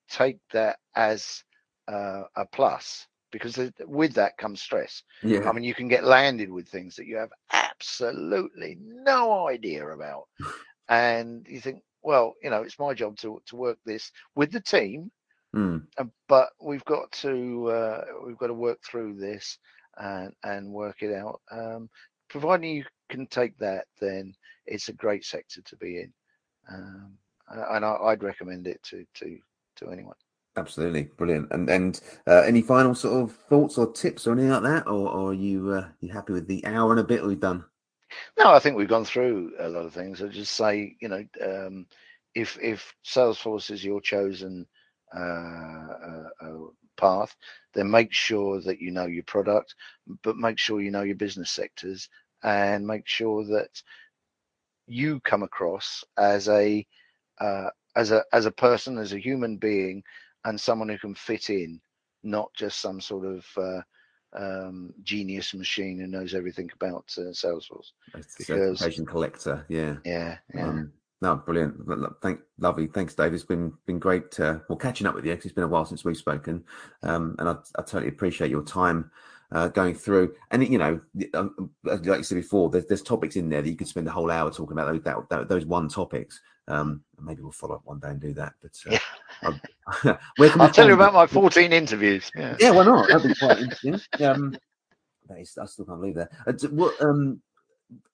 [0.09, 1.43] take that as
[1.87, 5.03] uh, a plus, because with that comes stress.
[5.23, 5.49] Yeah.
[5.49, 7.31] I mean, you can get landed with things that you have
[7.79, 10.23] absolutely no idea about,
[10.89, 14.61] and you think, well, you know, it's my job to to work this with the
[14.61, 15.11] team
[15.55, 15.87] Mm.
[16.27, 19.57] but we've got to uh, we've got to work through this
[19.97, 21.41] and and work it out.
[21.51, 21.89] Um,
[22.29, 24.33] providing you can take that, then
[24.65, 26.13] it's a great sector to be in,
[26.69, 27.13] um,
[27.49, 29.37] and I, would recommend it to to
[29.77, 30.15] to anyone.
[30.57, 31.51] Absolutely brilliant.
[31.51, 35.07] And and uh, any final sort of thoughts or tips or anything like that, or,
[35.07, 37.63] or are you uh, you happy with the hour and a bit we've done?
[38.39, 40.21] No, I think we've gone through a lot of things.
[40.21, 41.85] I just say, you know, um,
[42.33, 44.65] if if Salesforce is your chosen
[45.15, 46.57] uh, uh,
[46.97, 47.35] path,
[47.73, 49.75] then make sure that you know your product,
[50.23, 52.09] but make sure you know your business sectors
[52.43, 53.81] and make sure that
[54.87, 56.85] you come across as a
[57.39, 60.03] uh, as a as a person, as a human being,
[60.45, 61.79] and someone who can fit in,
[62.23, 63.81] not just some sort of uh,
[64.37, 67.91] um, genius machine who knows everything about uh, Salesforce.
[68.13, 70.67] Because, collector, yeah, yeah, yeah.
[70.67, 71.75] Um, no, brilliant.
[72.21, 72.87] Thank, lovely.
[72.87, 73.33] Thanks, Dave.
[73.33, 74.39] It's been been great.
[74.39, 76.63] Uh, well, catching up with you because it's been a while since we've spoken,
[77.01, 79.09] um, and I, I, totally appreciate your time
[79.51, 80.35] uh, going through.
[80.51, 81.01] And you know,
[81.33, 84.11] um, like you said before, there's, there's topics in there that you could spend a
[84.11, 86.39] whole hour talking about those that, that, those one topics.
[86.67, 88.53] Um, maybe we'll follow up one day and do that.
[88.61, 88.97] But uh,
[89.43, 89.49] yeah.
[90.39, 92.29] I'll tell you about my 14 interviews.
[92.35, 92.57] Yeah.
[92.59, 93.07] yeah, why not?
[93.07, 93.99] That'd be quite interesting.
[94.25, 94.57] Um,
[95.29, 96.31] that is, I still can't believe that.
[96.45, 97.41] Uh, what um,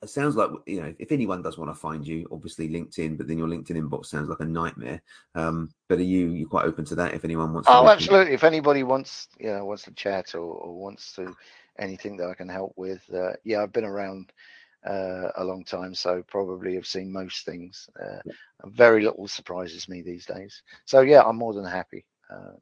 [0.02, 3.28] it sounds like you know if anyone does want to find you obviously linkedin but
[3.28, 5.02] then your linkedin inbox sounds like a nightmare
[5.36, 7.74] um but are you you quite open to that if anyone wants to?
[7.74, 11.36] oh absolutely if anybody wants you know wants to chat or, or wants to
[11.80, 14.32] anything that i can help with uh, yeah i've been around
[14.86, 18.20] uh, a long time so probably have seen most things uh,
[18.66, 22.58] very little surprises me these days so yeah i'm more than happy um,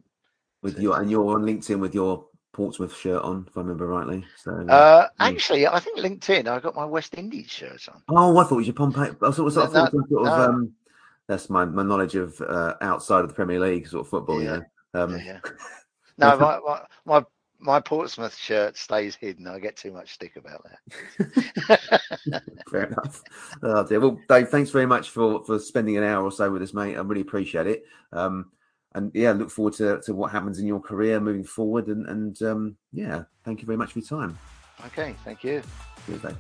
[0.62, 4.26] with your and you're on linkedin with your Portsmouth shirt on, if I remember rightly.
[4.38, 6.48] So, uh, uh actually, I think LinkedIn.
[6.48, 8.02] I got my West Indies shirt on.
[8.10, 9.00] Oh, I thought it was your Pompey.
[9.00, 10.32] I thought, was, I thought no, sort no.
[10.32, 10.74] Um,
[11.28, 14.42] that's my, my knowledge of uh, outside of the Premier League sort of football.
[14.42, 14.56] Yeah.
[14.56, 15.04] You know.
[15.04, 15.40] Um, yeah.
[16.18, 17.26] No, my, my, my
[17.62, 19.48] my Portsmouth shirt stays hidden.
[19.48, 22.42] I get too much stick about that.
[22.72, 23.22] Fair enough.
[23.64, 24.00] Oh, dear.
[24.00, 26.98] Well, Dave, thanks very much for for spending an hour or so with us, mate.
[26.98, 27.84] I really appreciate it.
[28.12, 28.52] Um,
[28.94, 31.88] and yeah, look forward to, to what happens in your career moving forward.
[31.88, 34.38] And, and um, yeah, thank you very much for your time.
[34.88, 35.62] Okay, thank you.
[36.06, 36.38] Cheers, Dave.